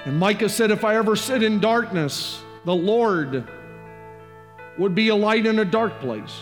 And 0.04 0.18
Micah 0.18 0.48
said, 0.48 0.70
If 0.70 0.84
I 0.84 0.96
ever 0.96 1.16
sit 1.16 1.42
in 1.42 1.60
darkness, 1.60 2.42
the 2.64 2.74
Lord 2.74 3.48
would 4.78 4.94
be 4.94 5.08
a 5.08 5.16
light 5.16 5.46
in 5.46 5.58
a 5.58 5.64
dark 5.64 6.00
place. 6.00 6.40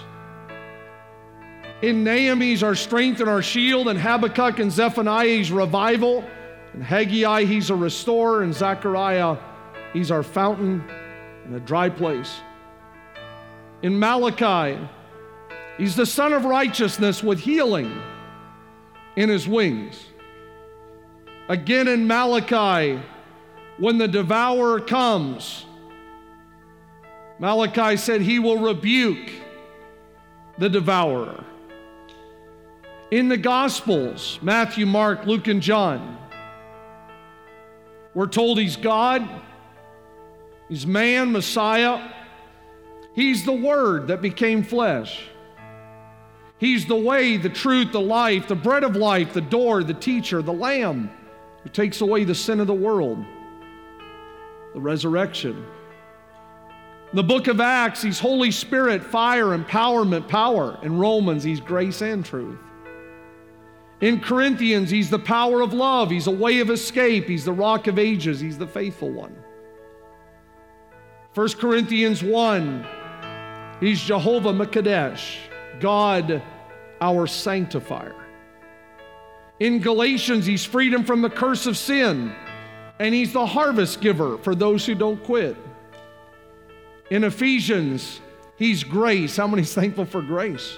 In 1.82 2.02
Nahum, 2.02 2.40
he's 2.40 2.62
our 2.62 2.74
strength 2.74 3.20
and 3.20 3.28
our 3.28 3.42
shield. 3.42 3.88
And 3.88 3.98
Habakkuk 3.98 4.58
and 4.58 4.70
Zephaniah, 4.70 5.28
he's 5.28 5.52
revival. 5.52 6.24
And 6.72 6.82
Haggai, 6.82 7.44
he's 7.44 7.70
a 7.70 7.76
restorer. 7.76 8.42
And 8.42 8.52
Zechariah, 8.52 9.36
he's 9.92 10.10
our 10.10 10.22
fountain 10.22 10.84
in 11.46 11.54
a 11.54 11.60
dry 11.60 11.88
place. 11.88 12.40
In 13.82 13.98
Malachi, 13.98 14.78
he's 15.76 15.94
the 15.94 16.06
Sun 16.06 16.32
of 16.32 16.44
righteousness 16.44 17.22
with 17.22 17.38
healing 17.38 18.02
in 19.16 19.28
his 19.28 19.46
wings. 19.46 20.04
Again 21.48 21.86
in 21.86 22.06
Malachi, 22.06 23.00
when 23.78 23.98
the 23.98 24.08
devourer 24.08 24.80
comes, 24.80 25.64
Malachi 27.38 27.96
said 27.96 28.20
he 28.20 28.40
will 28.40 28.58
rebuke 28.58 29.30
the 30.58 30.68
devourer. 30.68 31.44
In 33.12 33.28
the 33.28 33.36
Gospels, 33.36 34.40
Matthew, 34.42 34.84
Mark, 34.84 35.24
Luke, 35.24 35.46
and 35.46 35.62
John, 35.62 36.18
we're 38.12 38.26
told 38.26 38.58
he's 38.58 38.76
God, 38.76 39.26
he's 40.68 40.86
man, 40.86 41.30
Messiah, 41.30 42.12
he's 43.18 43.44
the 43.44 43.52
Word 43.52 44.06
that 44.06 44.22
became 44.22 44.62
flesh. 44.62 45.24
He's 46.58 46.86
the 46.86 46.94
way, 46.94 47.36
the 47.36 47.48
truth, 47.48 47.90
the 47.90 48.00
life, 48.00 48.46
the 48.46 48.54
bread 48.54 48.84
of 48.84 48.94
life, 48.94 49.32
the 49.32 49.40
door, 49.40 49.82
the 49.82 49.92
teacher, 49.92 50.40
the 50.40 50.52
Lamb 50.52 51.10
who 51.64 51.68
takes 51.68 52.00
away 52.00 52.22
the 52.22 52.34
sin 52.34 52.60
of 52.60 52.68
the 52.68 52.74
world, 52.74 53.24
the 54.72 54.80
resurrection. 54.80 55.66
In 57.10 57.16
the 57.16 57.24
book 57.24 57.48
of 57.48 57.60
Acts, 57.60 58.02
he's 58.02 58.20
Holy 58.20 58.52
Spirit, 58.52 59.02
fire, 59.02 59.46
empowerment, 59.46 60.28
power. 60.28 60.78
In 60.84 60.96
Romans, 60.96 61.42
he's 61.42 61.58
grace 61.58 62.02
and 62.02 62.24
truth. 62.24 62.60
In 64.00 64.20
Corinthians, 64.20 64.90
he's 64.90 65.10
the 65.10 65.18
power 65.18 65.60
of 65.60 65.72
love. 65.72 66.08
He's 66.08 66.28
a 66.28 66.32
way 66.32 66.60
of 66.60 66.70
escape. 66.70 67.26
He's 67.26 67.44
the 67.44 67.52
rock 67.52 67.88
of 67.88 67.98
ages. 67.98 68.38
He's 68.38 68.58
the 68.58 68.66
faithful 68.66 69.10
one. 69.10 69.34
1 71.34 71.48
Corinthians 71.54 72.22
1, 72.22 72.86
he's 73.80 74.00
Jehovah 74.00 74.52
Makadesh, 74.52 75.36
God 75.80 76.42
our 77.00 77.26
sanctifier. 77.26 78.14
In 79.60 79.80
Galatians, 79.80 80.46
he's 80.46 80.64
freedom 80.64 81.04
from 81.04 81.22
the 81.22 81.30
curse 81.30 81.66
of 81.66 81.76
sin, 81.76 82.32
and 82.98 83.14
he's 83.14 83.32
the 83.32 83.46
harvest 83.46 84.00
giver 84.00 84.38
for 84.38 84.54
those 84.54 84.86
who 84.86 84.94
don't 84.94 85.22
quit. 85.24 85.56
In 87.10 87.24
Ephesians, 87.24 88.20
he's 88.56 88.84
grace. 88.84 89.36
How 89.36 89.46
many 89.46 89.64
thankful 89.64 90.04
for 90.04 90.22
grace? 90.22 90.76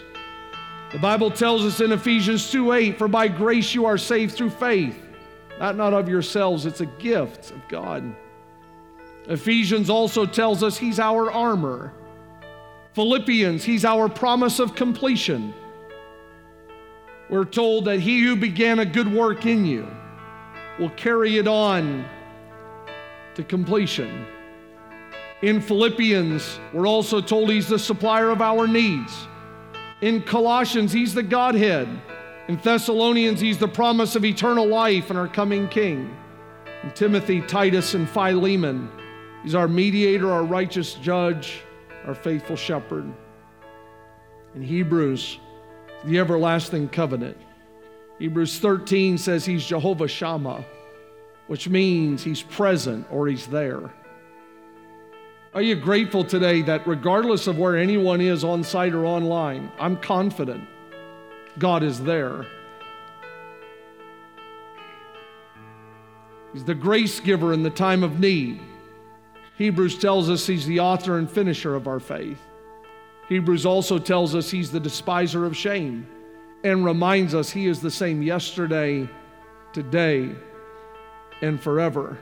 The 0.92 0.98
Bible 0.98 1.30
tells 1.30 1.64
us 1.64 1.80
in 1.80 1.92
Ephesians 1.92 2.50
2 2.50 2.72
8, 2.72 2.98
for 2.98 3.06
by 3.06 3.28
grace 3.28 3.74
you 3.74 3.86
are 3.86 3.98
saved 3.98 4.34
through 4.34 4.50
faith, 4.50 4.98
not, 5.58 5.76
not 5.76 5.92
of 5.92 6.08
yourselves, 6.08 6.66
it's 6.66 6.80
a 6.80 6.86
gift 6.86 7.50
of 7.50 7.68
God. 7.68 8.14
Ephesians 9.28 9.90
also 9.90 10.24
tells 10.26 10.62
us 10.62 10.76
he's 10.78 10.98
our 10.98 11.30
armor. 11.30 11.92
Philippians, 12.94 13.64
he's 13.64 13.84
our 13.84 14.08
promise 14.08 14.58
of 14.58 14.74
completion. 14.74 15.54
We're 17.28 17.44
told 17.44 17.84
that 17.84 18.00
he 18.00 18.20
who 18.20 18.34
began 18.34 18.80
a 18.80 18.84
good 18.84 19.12
work 19.12 19.46
in 19.46 19.64
you 19.64 19.86
will 20.78 20.90
carry 20.90 21.38
it 21.38 21.46
on 21.46 22.04
to 23.34 23.44
completion. 23.44 24.26
In 25.42 25.60
Philippians, 25.60 26.58
we're 26.72 26.88
also 26.88 27.20
told 27.20 27.50
he's 27.50 27.68
the 27.68 27.78
supplier 27.78 28.30
of 28.30 28.42
our 28.42 28.66
needs. 28.66 29.28
In 30.00 30.22
Colossians, 30.22 30.92
he's 30.92 31.14
the 31.14 31.22
Godhead. 31.22 31.88
In 32.48 32.56
Thessalonians, 32.56 33.40
he's 33.40 33.58
the 33.58 33.68
promise 33.68 34.16
of 34.16 34.24
eternal 34.24 34.66
life 34.66 35.10
and 35.10 35.18
our 35.18 35.28
coming 35.28 35.68
King. 35.68 36.14
In 36.82 36.90
Timothy, 36.92 37.40
Titus, 37.42 37.94
and 37.94 38.08
Philemon, 38.08 38.90
he's 39.44 39.54
our 39.54 39.68
mediator, 39.68 40.30
our 40.30 40.42
righteous 40.42 40.94
judge, 40.94 41.62
our 42.06 42.14
faithful 42.14 42.56
shepherd. 42.56 43.12
In 44.54 44.62
Hebrews, 44.62 45.38
the 46.04 46.18
everlasting 46.18 46.88
covenant. 46.88 47.36
Hebrews 48.18 48.58
13 48.58 49.18
says 49.18 49.44
he's 49.44 49.64
Jehovah 49.64 50.08
Shammah, 50.08 50.64
which 51.46 51.68
means 51.68 52.22
he's 52.22 52.42
present 52.42 53.06
or 53.10 53.28
he's 53.28 53.46
there. 53.46 53.90
Are 55.52 55.62
you 55.62 55.74
grateful 55.74 56.24
today 56.24 56.62
that 56.62 56.86
regardless 56.86 57.46
of 57.46 57.58
where 57.58 57.76
anyone 57.76 58.20
is 58.20 58.44
on 58.44 58.62
site 58.62 58.94
or 58.94 59.04
online, 59.04 59.72
I'm 59.80 59.96
confident 59.96 60.62
God 61.58 61.82
is 61.82 62.00
there? 62.00 62.46
He's 66.52 66.64
the 66.64 66.74
grace 66.74 67.20
giver 67.20 67.52
in 67.52 67.62
the 67.62 67.70
time 67.70 68.02
of 68.02 68.20
need. 68.20 68.60
Hebrews 69.60 69.98
tells 69.98 70.30
us 70.30 70.46
he's 70.46 70.64
the 70.64 70.80
author 70.80 71.18
and 71.18 71.30
finisher 71.30 71.74
of 71.74 71.86
our 71.86 72.00
faith. 72.00 72.40
Hebrews 73.28 73.66
also 73.66 73.98
tells 73.98 74.34
us 74.34 74.50
he's 74.50 74.72
the 74.72 74.80
despiser 74.80 75.44
of 75.44 75.54
shame 75.54 76.06
and 76.64 76.82
reminds 76.82 77.34
us 77.34 77.50
he 77.50 77.66
is 77.66 77.78
the 77.78 77.90
same 77.90 78.22
yesterday, 78.22 79.06
today, 79.74 80.30
and 81.42 81.60
forever. 81.60 82.16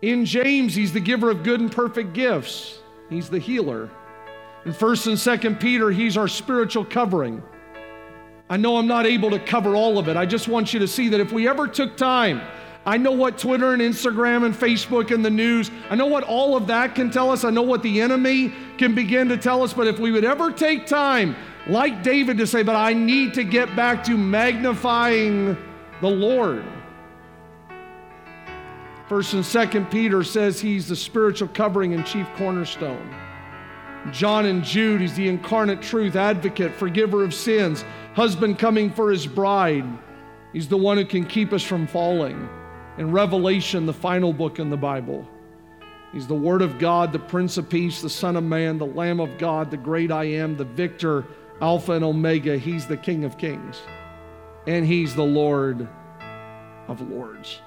In 0.00 0.24
James, 0.24 0.76
he's 0.76 0.92
the 0.92 1.00
giver 1.00 1.28
of 1.28 1.42
good 1.42 1.58
and 1.58 1.72
perfect 1.72 2.12
gifts. 2.12 2.78
He's 3.10 3.28
the 3.28 3.40
healer. 3.40 3.90
In 4.64 4.72
1st 4.72 5.06
and 5.08 5.42
2nd 5.42 5.60
Peter, 5.60 5.90
he's 5.90 6.16
our 6.16 6.28
spiritual 6.28 6.84
covering. 6.84 7.42
I 8.48 8.58
know 8.58 8.76
I'm 8.76 8.86
not 8.86 9.06
able 9.06 9.30
to 9.30 9.40
cover 9.40 9.74
all 9.74 9.98
of 9.98 10.06
it. 10.06 10.16
I 10.16 10.24
just 10.24 10.46
want 10.46 10.72
you 10.72 10.78
to 10.78 10.86
see 10.86 11.08
that 11.08 11.18
if 11.18 11.32
we 11.32 11.48
ever 11.48 11.66
took 11.66 11.96
time, 11.96 12.40
I 12.88 12.96
know 12.96 13.12
what 13.12 13.36
Twitter 13.36 13.74
and 13.74 13.82
Instagram 13.82 14.46
and 14.46 14.54
Facebook 14.54 15.10
and 15.10 15.22
the 15.22 15.28
news, 15.28 15.70
I 15.90 15.94
know 15.94 16.06
what 16.06 16.24
all 16.24 16.56
of 16.56 16.66
that 16.68 16.94
can 16.94 17.10
tell 17.10 17.30
us. 17.30 17.44
I 17.44 17.50
know 17.50 17.60
what 17.60 17.82
the 17.82 18.00
enemy 18.00 18.50
can 18.78 18.94
begin 18.94 19.28
to 19.28 19.36
tell 19.36 19.62
us. 19.62 19.74
But 19.74 19.88
if 19.88 19.98
we 19.98 20.10
would 20.10 20.24
ever 20.24 20.50
take 20.50 20.86
time, 20.86 21.36
like 21.66 22.02
David, 22.02 22.38
to 22.38 22.46
say, 22.46 22.62
but 22.62 22.76
I 22.76 22.94
need 22.94 23.34
to 23.34 23.44
get 23.44 23.76
back 23.76 24.02
to 24.04 24.16
magnifying 24.16 25.54
the 26.00 26.08
Lord. 26.08 26.64
First 29.06 29.34
and 29.34 29.44
Second 29.44 29.90
Peter 29.90 30.24
says 30.24 30.58
he's 30.58 30.88
the 30.88 30.96
spiritual 30.96 31.48
covering 31.48 31.92
and 31.92 32.06
chief 32.06 32.26
cornerstone. 32.36 33.14
John 34.12 34.46
and 34.46 34.64
Jude, 34.64 35.02
he's 35.02 35.14
the 35.14 35.28
incarnate 35.28 35.82
truth, 35.82 36.16
advocate, 36.16 36.72
forgiver 36.72 37.22
of 37.22 37.34
sins, 37.34 37.84
husband 38.14 38.58
coming 38.58 38.90
for 38.90 39.10
his 39.10 39.26
bride. 39.26 39.84
He's 40.54 40.68
the 40.68 40.78
one 40.78 40.96
who 40.96 41.04
can 41.04 41.26
keep 41.26 41.52
us 41.52 41.62
from 41.62 41.86
falling. 41.86 42.48
In 42.98 43.12
Revelation, 43.12 43.86
the 43.86 43.92
final 43.92 44.32
book 44.32 44.58
in 44.58 44.70
the 44.70 44.76
Bible, 44.76 45.24
he's 46.12 46.26
the 46.26 46.34
Word 46.34 46.62
of 46.62 46.80
God, 46.80 47.12
the 47.12 47.18
Prince 47.20 47.56
of 47.56 47.70
Peace, 47.70 48.02
the 48.02 48.10
Son 48.10 48.36
of 48.36 48.42
Man, 48.42 48.76
the 48.76 48.86
Lamb 48.86 49.20
of 49.20 49.38
God, 49.38 49.70
the 49.70 49.76
great 49.76 50.10
I 50.10 50.24
am, 50.24 50.56
the 50.56 50.64
victor, 50.64 51.24
Alpha 51.60 51.92
and 51.92 52.04
Omega. 52.04 52.58
He's 52.58 52.86
the 52.86 52.96
King 52.96 53.24
of 53.24 53.38
Kings, 53.38 53.80
and 54.66 54.84
he's 54.84 55.14
the 55.14 55.22
Lord 55.22 55.88
of 56.88 57.00
Lords. 57.08 57.60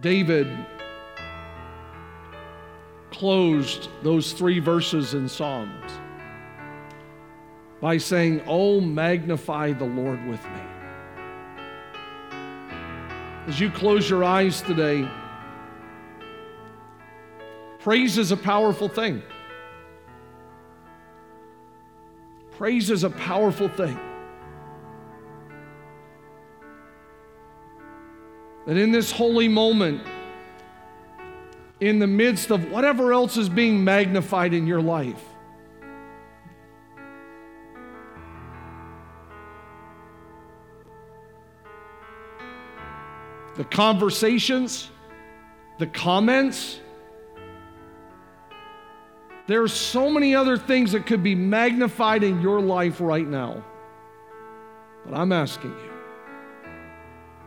David 0.00 0.48
closed 3.12 3.88
those 4.02 4.32
three 4.32 4.58
verses 4.58 5.14
in 5.14 5.28
Psalms 5.28 5.92
by 7.80 7.98
saying, 7.98 8.42
Oh, 8.48 8.80
magnify 8.80 9.72
the 9.74 9.84
Lord 9.84 10.26
with 10.26 10.42
me. 10.42 10.77
As 13.48 13.58
you 13.58 13.70
close 13.70 14.10
your 14.10 14.24
eyes 14.24 14.60
today, 14.60 15.08
praise 17.78 18.18
is 18.18 18.30
a 18.30 18.36
powerful 18.36 18.90
thing. 18.90 19.22
Praise 22.58 22.90
is 22.90 23.04
a 23.04 23.10
powerful 23.10 23.70
thing. 23.70 23.98
That 28.66 28.76
in 28.76 28.92
this 28.92 29.10
holy 29.10 29.48
moment, 29.48 30.02
in 31.80 32.00
the 32.00 32.06
midst 32.06 32.50
of 32.50 32.70
whatever 32.70 33.14
else 33.14 33.38
is 33.38 33.48
being 33.48 33.82
magnified 33.82 34.52
in 34.52 34.66
your 34.66 34.82
life, 34.82 35.24
the 43.58 43.64
conversations, 43.64 44.88
the 45.78 45.86
comments. 45.88 46.78
There 49.48 49.62
are 49.64 49.68
so 49.68 50.08
many 50.08 50.32
other 50.36 50.56
things 50.56 50.92
that 50.92 51.06
could 51.06 51.24
be 51.24 51.34
magnified 51.34 52.22
in 52.22 52.40
your 52.40 52.60
life 52.60 53.00
right 53.00 53.26
now. 53.26 53.64
But 55.04 55.18
I'm 55.18 55.32
asking 55.32 55.72
you, 55.72 55.90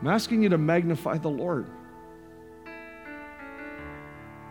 I'm 0.01 0.07
asking 0.07 0.43
you 0.43 0.49
to 0.49 0.57
magnify 0.57 1.18
the 1.18 1.30
Lord. 1.30 1.68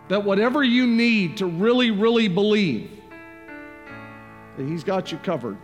That 0.07 0.23
whatever 0.23 0.63
you 0.63 0.87
need 0.87 1.37
to 1.37 1.45
really, 1.45 1.91
really 1.91 2.27
believe, 2.27 2.89
that 4.57 4.67
He's 4.67 4.83
got 4.83 5.11
you 5.11 5.19
covered. 5.19 5.59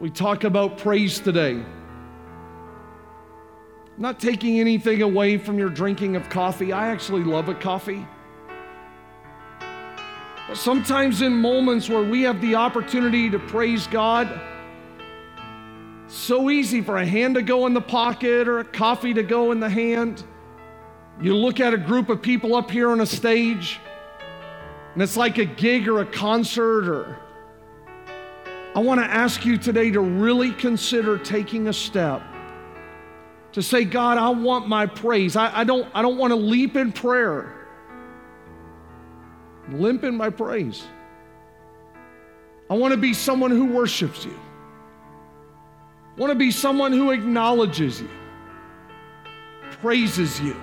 We 0.00 0.10
talk 0.10 0.44
about 0.44 0.78
praise 0.78 1.20
today. 1.20 1.62
I'm 3.94 3.98
not 3.98 4.18
taking 4.18 4.58
anything 4.58 5.02
away 5.02 5.36
from 5.36 5.58
your 5.58 5.68
drinking 5.68 6.16
of 6.16 6.28
coffee. 6.30 6.72
I 6.72 6.88
actually 6.88 7.24
love 7.24 7.48
a 7.48 7.54
coffee. 7.54 8.06
But 10.48 10.56
sometimes 10.56 11.22
in 11.22 11.34
moments 11.34 11.88
where 11.88 12.02
we 12.02 12.22
have 12.22 12.40
the 12.40 12.54
opportunity 12.54 13.28
to 13.30 13.38
praise 13.38 13.86
God, 13.86 14.40
so 16.08 16.50
easy 16.50 16.80
for 16.80 16.98
a 16.98 17.06
hand 17.06 17.36
to 17.36 17.42
go 17.42 17.66
in 17.66 17.74
the 17.74 17.80
pocket 17.80 18.48
or 18.48 18.58
a 18.58 18.64
coffee 18.64 19.14
to 19.14 19.22
go 19.22 19.52
in 19.52 19.60
the 19.60 19.70
hand. 19.70 20.24
You 21.20 21.36
look 21.36 21.60
at 21.60 21.74
a 21.74 21.78
group 21.78 22.08
of 22.08 22.20
people 22.20 22.54
up 22.54 22.70
here 22.70 22.90
on 22.90 23.00
a 23.00 23.06
stage, 23.06 23.78
and 24.94 25.02
it's 25.02 25.16
like 25.16 25.38
a 25.38 25.44
gig 25.44 25.86
or 25.86 26.00
a 26.00 26.06
concert 26.06 26.88
or 26.88 27.21
I 28.74 28.80
want 28.80 29.00
to 29.00 29.06
ask 29.06 29.44
you 29.44 29.58
today 29.58 29.90
to 29.90 30.00
really 30.00 30.52
consider 30.52 31.18
taking 31.18 31.68
a 31.68 31.72
step 31.72 32.22
to 33.52 33.62
say, 33.62 33.84
God, 33.84 34.16
I 34.16 34.30
want 34.30 34.66
my 34.66 34.86
praise. 34.86 35.36
I, 35.36 35.60
I 35.60 35.64
don't, 35.64 35.86
I 35.94 36.00
don't 36.00 36.16
want 36.16 36.30
to 36.30 36.36
leap 36.36 36.74
in 36.76 36.90
prayer, 36.90 37.54
limp 39.68 40.04
in 40.04 40.16
my 40.16 40.30
praise. 40.30 40.84
I 42.70 42.74
want 42.74 42.92
to 42.92 42.98
be 42.98 43.12
someone 43.12 43.50
who 43.50 43.66
worships 43.66 44.24
you. 44.24 44.38
I 46.16 46.20
want 46.20 46.30
to 46.30 46.38
be 46.38 46.50
someone 46.50 46.92
who 46.92 47.10
acknowledges 47.10 48.00
you, 48.00 48.10
praises 49.82 50.40
you. 50.40 50.56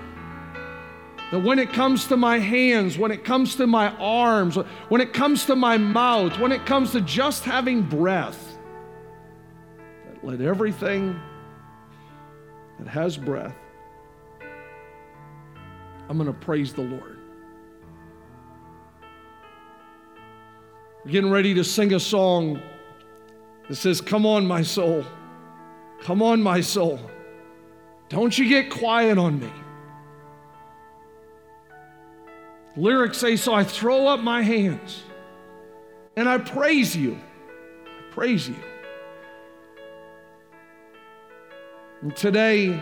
That 1.30 1.40
when 1.40 1.60
it 1.60 1.72
comes 1.72 2.06
to 2.08 2.16
my 2.16 2.38
hands, 2.38 2.98
when 2.98 3.12
it 3.12 3.24
comes 3.24 3.54
to 3.56 3.66
my 3.66 3.94
arms, 3.96 4.56
when 4.88 5.00
it 5.00 5.12
comes 5.12 5.46
to 5.46 5.54
my 5.54 5.76
mouth, 5.76 6.38
when 6.40 6.50
it 6.50 6.66
comes 6.66 6.90
to 6.92 7.00
just 7.00 7.44
having 7.44 7.82
breath, 7.82 8.58
that 10.06 10.24
let 10.24 10.40
everything 10.40 11.20
that 12.80 12.88
has 12.88 13.16
breath, 13.16 13.54
I'm 16.08 16.16
going 16.16 16.26
to 16.26 16.32
praise 16.32 16.72
the 16.74 16.82
Lord. 16.82 17.18
We're 21.04 21.12
getting 21.12 21.30
ready 21.30 21.54
to 21.54 21.62
sing 21.62 21.94
a 21.94 22.00
song 22.00 22.60
that 23.68 23.76
says, 23.76 24.00
Come 24.00 24.26
on, 24.26 24.44
my 24.44 24.62
soul. 24.62 25.04
Come 26.00 26.22
on, 26.22 26.42
my 26.42 26.60
soul. 26.60 26.98
Don't 28.08 28.36
you 28.36 28.48
get 28.48 28.70
quiet 28.70 29.16
on 29.16 29.38
me. 29.38 29.52
Lyrics 32.76 33.18
say, 33.18 33.36
So 33.36 33.52
I 33.52 33.64
throw 33.64 34.06
up 34.06 34.20
my 34.20 34.42
hands 34.42 35.02
and 36.16 36.28
I 36.28 36.38
praise 36.38 36.96
you. 36.96 37.18
I 37.86 38.12
praise 38.12 38.48
you. 38.48 38.56
And 42.02 42.16
today, 42.16 42.80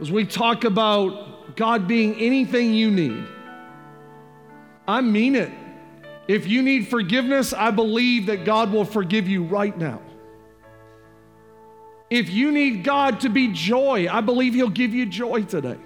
as 0.00 0.10
we 0.10 0.24
talk 0.24 0.64
about 0.64 1.56
God 1.56 1.86
being 1.86 2.14
anything 2.14 2.72
you 2.72 2.90
need, 2.90 3.26
I 4.88 5.00
mean 5.00 5.34
it. 5.34 5.50
If 6.26 6.46
you 6.46 6.62
need 6.62 6.88
forgiveness, 6.88 7.52
I 7.52 7.70
believe 7.70 8.26
that 8.26 8.44
God 8.44 8.72
will 8.72 8.86
forgive 8.86 9.28
you 9.28 9.44
right 9.44 9.76
now. 9.76 10.00
If 12.08 12.30
you 12.30 12.52
need 12.52 12.84
God 12.84 13.20
to 13.20 13.28
be 13.28 13.48
joy, 13.52 14.08
I 14.10 14.20
believe 14.20 14.54
He'll 14.54 14.70
give 14.70 14.94
you 14.94 15.04
joy 15.04 15.42
today. 15.42 15.78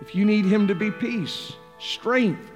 If 0.00 0.14
you 0.14 0.24
need 0.24 0.44
Him 0.44 0.68
to 0.68 0.74
be 0.74 0.90
peace, 0.90 1.52
strength. 1.80 2.50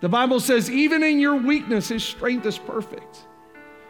The 0.00 0.08
Bible 0.08 0.40
says, 0.40 0.70
even 0.70 1.02
in 1.02 1.18
your 1.18 1.36
weakness, 1.36 1.88
His 1.88 2.04
strength 2.04 2.44
is 2.44 2.58
perfect. 2.58 3.26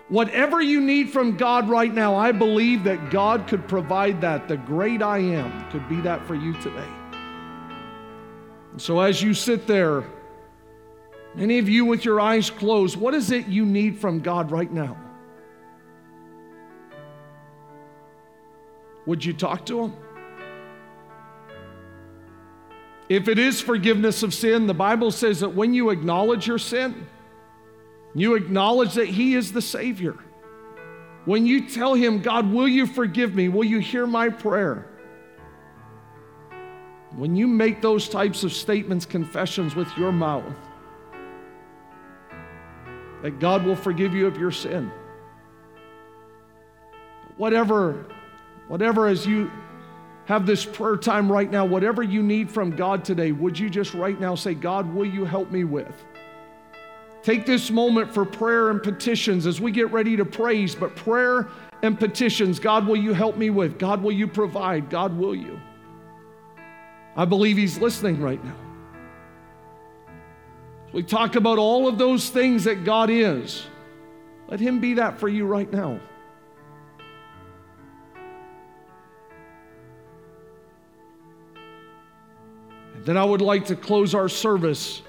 Whatever 0.08 0.60
you 0.60 0.80
need 0.80 1.10
from 1.10 1.36
God 1.36 1.68
right 1.68 1.92
now, 1.92 2.14
I 2.14 2.30
believe 2.30 2.84
that 2.84 3.10
God 3.10 3.48
could 3.48 3.66
provide 3.66 4.20
that. 4.20 4.48
The 4.48 4.56
great 4.56 5.02
I 5.02 5.18
am 5.18 5.70
could 5.70 5.88
be 5.88 6.00
that 6.02 6.26
for 6.26 6.34
you 6.34 6.52
today. 6.60 6.88
And 8.72 8.80
so 8.80 9.00
as 9.00 9.22
you 9.22 9.34
sit 9.34 9.66
there, 9.66 10.04
many 11.34 11.58
of 11.58 11.68
you 11.68 11.84
with 11.86 12.04
your 12.04 12.20
eyes 12.20 12.50
closed, 12.50 12.96
what 12.96 13.14
is 13.14 13.30
it 13.30 13.46
you 13.46 13.64
need 13.64 13.98
from 13.98 14.20
God 14.20 14.50
right 14.50 14.70
now? 14.70 14.96
Would 19.06 19.24
you 19.24 19.32
talk 19.32 19.64
to 19.66 19.84
Him? 19.84 19.92
If 23.08 23.28
it 23.28 23.38
is 23.38 23.60
forgiveness 23.60 24.22
of 24.22 24.32
sin, 24.32 24.66
the 24.66 24.74
Bible 24.74 25.10
says 25.10 25.40
that 25.40 25.54
when 25.54 25.74
you 25.74 25.90
acknowledge 25.90 26.46
your 26.46 26.58
sin, 26.58 27.06
you 28.14 28.34
acknowledge 28.34 28.94
that 28.94 29.08
He 29.08 29.34
is 29.34 29.52
the 29.52 29.60
Savior. 29.60 30.16
When 31.26 31.46
you 31.46 31.68
tell 31.68 31.94
Him, 31.94 32.22
God, 32.22 32.50
will 32.50 32.68
you 32.68 32.86
forgive 32.86 33.34
me? 33.34 33.48
Will 33.48 33.64
you 33.64 33.78
hear 33.78 34.06
my 34.06 34.28
prayer? 34.28 34.86
When 37.16 37.36
you 37.36 37.46
make 37.46 37.80
those 37.80 38.08
types 38.08 38.42
of 38.42 38.52
statements, 38.52 39.06
confessions 39.06 39.74
with 39.74 39.88
your 39.96 40.12
mouth, 40.12 40.44
that 43.22 43.38
God 43.38 43.64
will 43.64 43.76
forgive 43.76 44.14
you 44.14 44.26
of 44.26 44.36
your 44.36 44.50
sin. 44.50 44.90
Whatever, 47.36 48.06
whatever 48.68 49.08
as 49.08 49.26
you 49.26 49.50
have 50.26 50.46
this 50.46 50.64
prayer 50.64 50.96
time 50.96 51.30
right 51.30 51.50
now, 51.50 51.64
whatever 51.64 52.02
you 52.02 52.22
need 52.22 52.50
from 52.50 52.74
God 52.74 53.04
today, 53.04 53.32
would 53.32 53.58
you 53.58 53.68
just 53.68 53.92
right 53.94 54.18
now 54.18 54.34
say, 54.34 54.54
God, 54.54 54.92
will 54.94 55.04
you 55.04 55.24
help 55.24 55.50
me 55.50 55.64
with? 55.64 55.92
Take 57.22 57.46
this 57.46 57.70
moment 57.70 58.12
for 58.12 58.24
prayer 58.24 58.70
and 58.70 58.82
petitions 58.82 59.46
as 59.46 59.60
we 59.60 59.70
get 59.70 59.90
ready 59.92 60.16
to 60.16 60.24
praise, 60.24 60.74
but 60.74 60.94
prayer 60.94 61.48
and 61.82 61.98
petitions, 61.98 62.58
God, 62.58 62.86
will 62.86 62.96
you 62.96 63.12
help 63.12 63.36
me 63.36 63.50
with? 63.50 63.78
God, 63.78 64.02
will 64.02 64.12
you 64.12 64.26
provide? 64.26 64.90
God, 64.90 65.16
will 65.16 65.34
you? 65.34 65.60
I 67.16 67.24
believe 67.24 67.56
He's 67.56 67.78
listening 67.78 68.20
right 68.20 68.42
now. 68.44 68.56
We 70.92 71.02
talk 71.02 71.34
about 71.34 71.58
all 71.58 71.88
of 71.88 71.98
those 71.98 72.30
things 72.30 72.64
that 72.64 72.84
God 72.84 73.10
is. 73.10 73.66
Let 74.48 74.60
Him 74.60 74.80
be 74.80 74.94
that 74.94 75.18
for 75.18 75.28
you 75.28 75.46
right 75.46 75.70
now. 75.70 76.00
Then 83.04 83.16
I 83.16 83.24
would 83.24 83.40
like 83.40 83.66
to 83.66 83.76
close 83.76 84.14
our 84.14 84.28
service, 84.28 85.02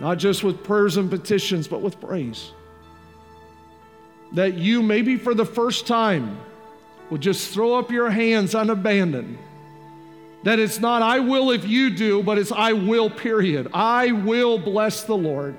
not 0.00 0.18
just 0.18 0.42
with 0.42 0.64
prayers 0.64 0.96
and 0.96 1.10
petitions, 1.10 1.68
but 1.68 1.80
with 1.80 2.00
praise. 2.00 2.52
That 4.32 4.54
you, 4.54 4.82
maybe 4.82 5.16
for 5.16 5.34
the 5.34 5.44
first 5.44 5.86
time, 5.86 6.38
would 7.10 7.20
just 7.20 7.52
throw 7.54 7.74
up 7.74 7.90
your 7.90 8.10
hands 8.10 8.54
unabandoned. 8.54 9.38
That 10.42 10.58
it's 10.58 10.78
not 10.78 11.02
I 11.02 11.20
will 11.20 11.50
if 11.50 11.66
you 11.66 11.90
do, 11.90 12.22
but 12.22 12.38
it's 12.38 12.52
I 12.52 12.72
will, 12.72 13.10
period. 13.10 13.68
I 13.72 14.12
will 14.12 14.58
bless 14.58 15.04
the 15.04 15.16
Lord. 15.16 15.56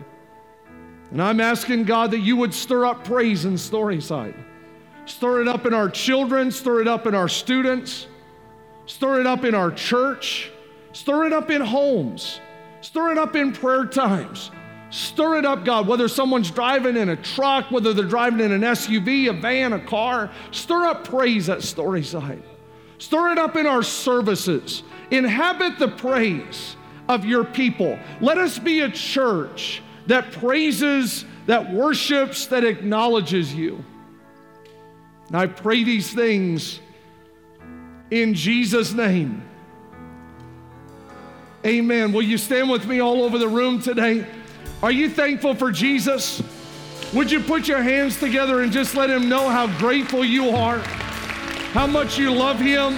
And 1.11 1.21
I'm 1.21 1.39
asking 1.39 1.85
God 1.85 2.11
that 2.11 2.19
you 2.19 2.35
would 2.37 2.53
stir 2.53 2.85
up 2.85 3.03
praise 3.03 3.45
in 3.45 3.53
Storyside. 3.53 4.35
Stir 5.05 5.41
it 5.41 5.47
up 5.47 5.65
in 5.65 5.73
our 5.73 5.89
children, 5.89 6.51
stir 6.51 6.81
it 6.81 6.87
up 6.87 7.07
in 7.07 7.15
our 7.15 7.27
students, 7.27 8.05
stir 8.85 9.21
it 9.21 9.25
up 9.25 9.43
in 9.43 9.55
our 9.55 9.71
church. 9.71 10.51
Stir 10.91 11.25
it 11.25 11.33
up 11.33 11.49
in 11.49 11.61
homes. 11.61 12.39
Stir 12.81 13.11
it 13.11 13.17
up 13.17 13.35
in 13.35 13.51
prayer 13.51 13.85
times. 13.85 14.51
Stir 14.89 15.37
it 15.37 15.45
up, 15.45 15.65
God, 15.65 15.87
whether 15.87 16.07
someone's 16.07 16.49
driving 16.49 16.97
in 16.97 17.09
a 17.09 17.15
truck, 17.15 17.69
whether 17.69 17.93
they're 17.93 18.05
driving 18.05 18.39
in 18.39 18.51
an 18.51 18.61
SUV, 18.61 19.29
a 19.29 19.33
van, 19.33 19.73
a 19.73 19.79
car. 19.79 20.31
Stir 20.51 20.85
up 20.85 21.03
praise 21.07 21.47
at 21.49 21.59
Storyside. 21.59 22.41
Stir 22.97 23.31
it 23.31 23.37
up 23.37 23.55
in 23.55 23.67
our 23.67 23.83
services. 23.83 24.83
Inhabit 25.11 25.77
the 25.77 25.89
praise 25.89 26.75
of 27.07 27.23
your 27.23 27.43
people. 27.43 27.99
Let 28.19 28.37
us 28.37 28.57
be 28.57 28.81
a 28.81 28.89
church 28.89 29.81
that 30.07 30.31
praises, 30.31 31.23
that 31.45 31.71
worships, 31.71 32.47
that 32.47 32.63
acknowledges 32.63 33.53
you. 33.53 33.83
And 35.27 35.37
I 35.37 35.45
pray 35.45 35.83
these 35.83 36.11
things 36.11 36.79
in 38.09 38.33
Jesus' 38.33 38.91
name. 38.91 39.48
Amen. 41.65 42.13
Will 42.13 42.21
you 42.21 42.37
stand 42.37 42.69
with 42.69 42.87
me 42.87 42.99
all 42.99 43.21
over 43.21 43.37
the 43.37 43.47
room 43.47 43.81
today? 43.81 44.25
Are 44.81 44.91
you 44.91 45.09
thankful 45.09 45.53
for 45.55 45.71
Jesus? 45.71 46.41
Would 47.13 47.29
you 47.29 47.41
put 47.41 47.67
your 47.67 47.81
hands 47.81 48.17
together 48.17 48.61
and 48.61 48.71
just 48.71 48.95
let 48.95 49.09
him 49.09 49.27
know 49.27 49.49
how 49.49 49.67
grateful 49.77 50.23
you 50.23 50.49
are, 50.49 50.79
how 51.73 51.85
much 51.85 52.17
you 52.17 52.31
love 52.31 52.59
him? 52.59 52.97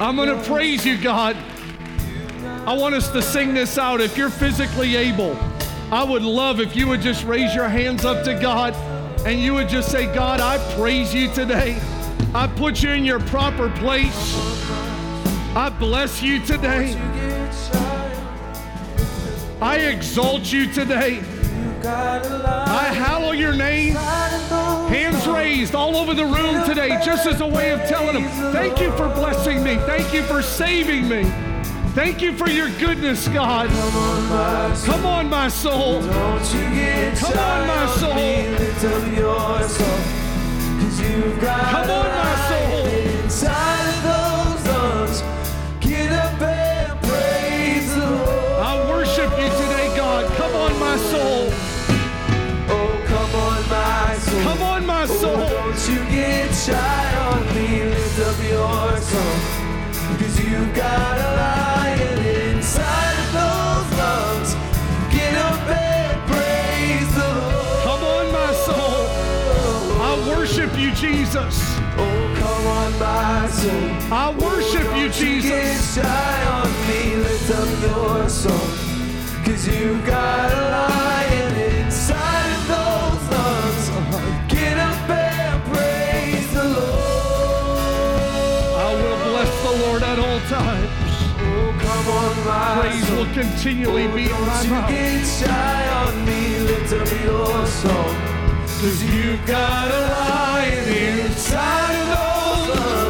I'm 0.00 0.16
going 0.16 0.28
to 0.28 0.42
praise 0.48 0.84
you, 0.84 1.00
God. 1.00 1.36
I 2.66 2.72
want 2.76 2.94
us 2.94 3.10
to 3.12 3.22
sing 3.22 3.54
this 3.54 3.78
out. 3.78 4.00
If 4.00 4.18
you're 4.18 4.30
physically 4.30 4.96
able, 4.96 5.38
I 5.92 6.02
would 6.02 6.22
love 6.22 6.58
if 6.58 6.74
you 6.74 6.88
would 6.88 7.02
just 7.02 7.24
raise 7.24 7.54
your 7.54 7.68
hands 7.68 8.04
up 8.04 8.24
to 8.24 8.34
God 8.34 8.74
and 9.24 9.40
you 9.40 9.54
would 9.54 9.68
just 9.68 9.92
say, 9.92 10.12
God, 10.12 10.40
I 10.40 10.58
praise 10.74 11.14
you 11.14 11.32
today. 11.32 11.80
I 12.34 12.46
put 12.46 12.82
you 12.82 12.90
in 12.90 13.04
your 13.04 13.20
proper 13.20 13.68
place. 13.70 14.34
I 15.56 15.70
bless 15.78 16.22
you 16.22 16.44
today. 16.44 16.94
I 19.60 19.78
exalt 19.78 20.52
you 20.52 20.70
today. 20.72 21.22
I 21.84 22.90
hallow 22.92 23.32
your 23.32 23.54
name. 23.54 23.94
Hands 23.94 25.26
raised 25.26 25.74
all 25.74 25.96
over 25.96 26.14
the 26.14 26.24
room 26.24 26.64
today, 26.66 27.00
just 27.04 27.26
as 27.26 27.40
a 27.40 27.46
way 27.46 27.70
of 27.70 27.80
telling 27.88 28.22
them, 28.22 28.52
thank 28.52 28.80
you 28.80 28.90
for 28.92 29.08
blessing 29.08 29.62
me. 29.62 29.76
Thank 29.86 30.12
you 30.12 30.22
for 30.22 30.42
saving 30.42 31.08
me. 31.08 31.24
Thank 31.94 32.20
you 32.20 32.36
for 32.36 32.50
your 32.50 32.68
goodness, 32.78 33.26
God. 33.28 33.70
Come 34.84 35.06
on, 35.06 35.30
my 35.30 35.48
soul. 35.48 36.02
Come 36.02 37.38
on, 37.38 37.66
my 37.66 37.86
soul. 37.96 38.16
Come 41.16 41.90
on, 41.90 42.10
my 42.10 42.35
I 72.98 74.34
worship 74.38 74.96
you, 74.96 75.08
Jesus. 75.10 75.94
shy 75.94 76.44
on 76.46 76.70
me, 76.88 77.16
lift 77.16 77.50
up 77.50 77.68
your 77.82 78.28
song. 78.28 78.70
Cause 79.44 79.68
you've 79.68 80.04
got 80.06 80.50
a 80.52 80.62
lion 80.70 81.54
inside 81.84 82.50
of 82.56 82.68
those 82.72 83.30
lungs. 83.32 83.90
Get 84.48 84.78
up 84.78 85.10
and 85.10 85.62
praise 85.64 86.52
the 86.54 86.64
Lord. 86.64 87.78
I 88.80 88.94
will 88.94 89.18
bless 89.30 89.52
the 89.62 89.72
Lord 89.86 90.02
at 90.02 90.18
all 90.18 90.40
times. 90.48 90.90
Oh, 91.38 91.76
come 91.78 92.08
on, 92.08 92.34
my 92.46 92.80
Praise 92.80 93.06
soul. 93.08 93.16
will 93.18 93.32
continually 93.34 94.06
be 94.08 94.24
in 94.30 94.40
my 94.46 94.62
you 94.62 94.70
mouth. 94.70 94.88
get 94.90 95.24
shy 95.26 95.88
on 96.00 96.24
me, 96.24 96.58
lift 96.60 96.92
up 96.94 97.10
your 97.24 97.66
song. 97.66 98.16
Cause 98.80 99.02
you've 99.04 99.44
got 99.46 99.90
a 99.90 100.00
lion 100.00 100.88
inside 100.88 102.15
love. 102.68 103.05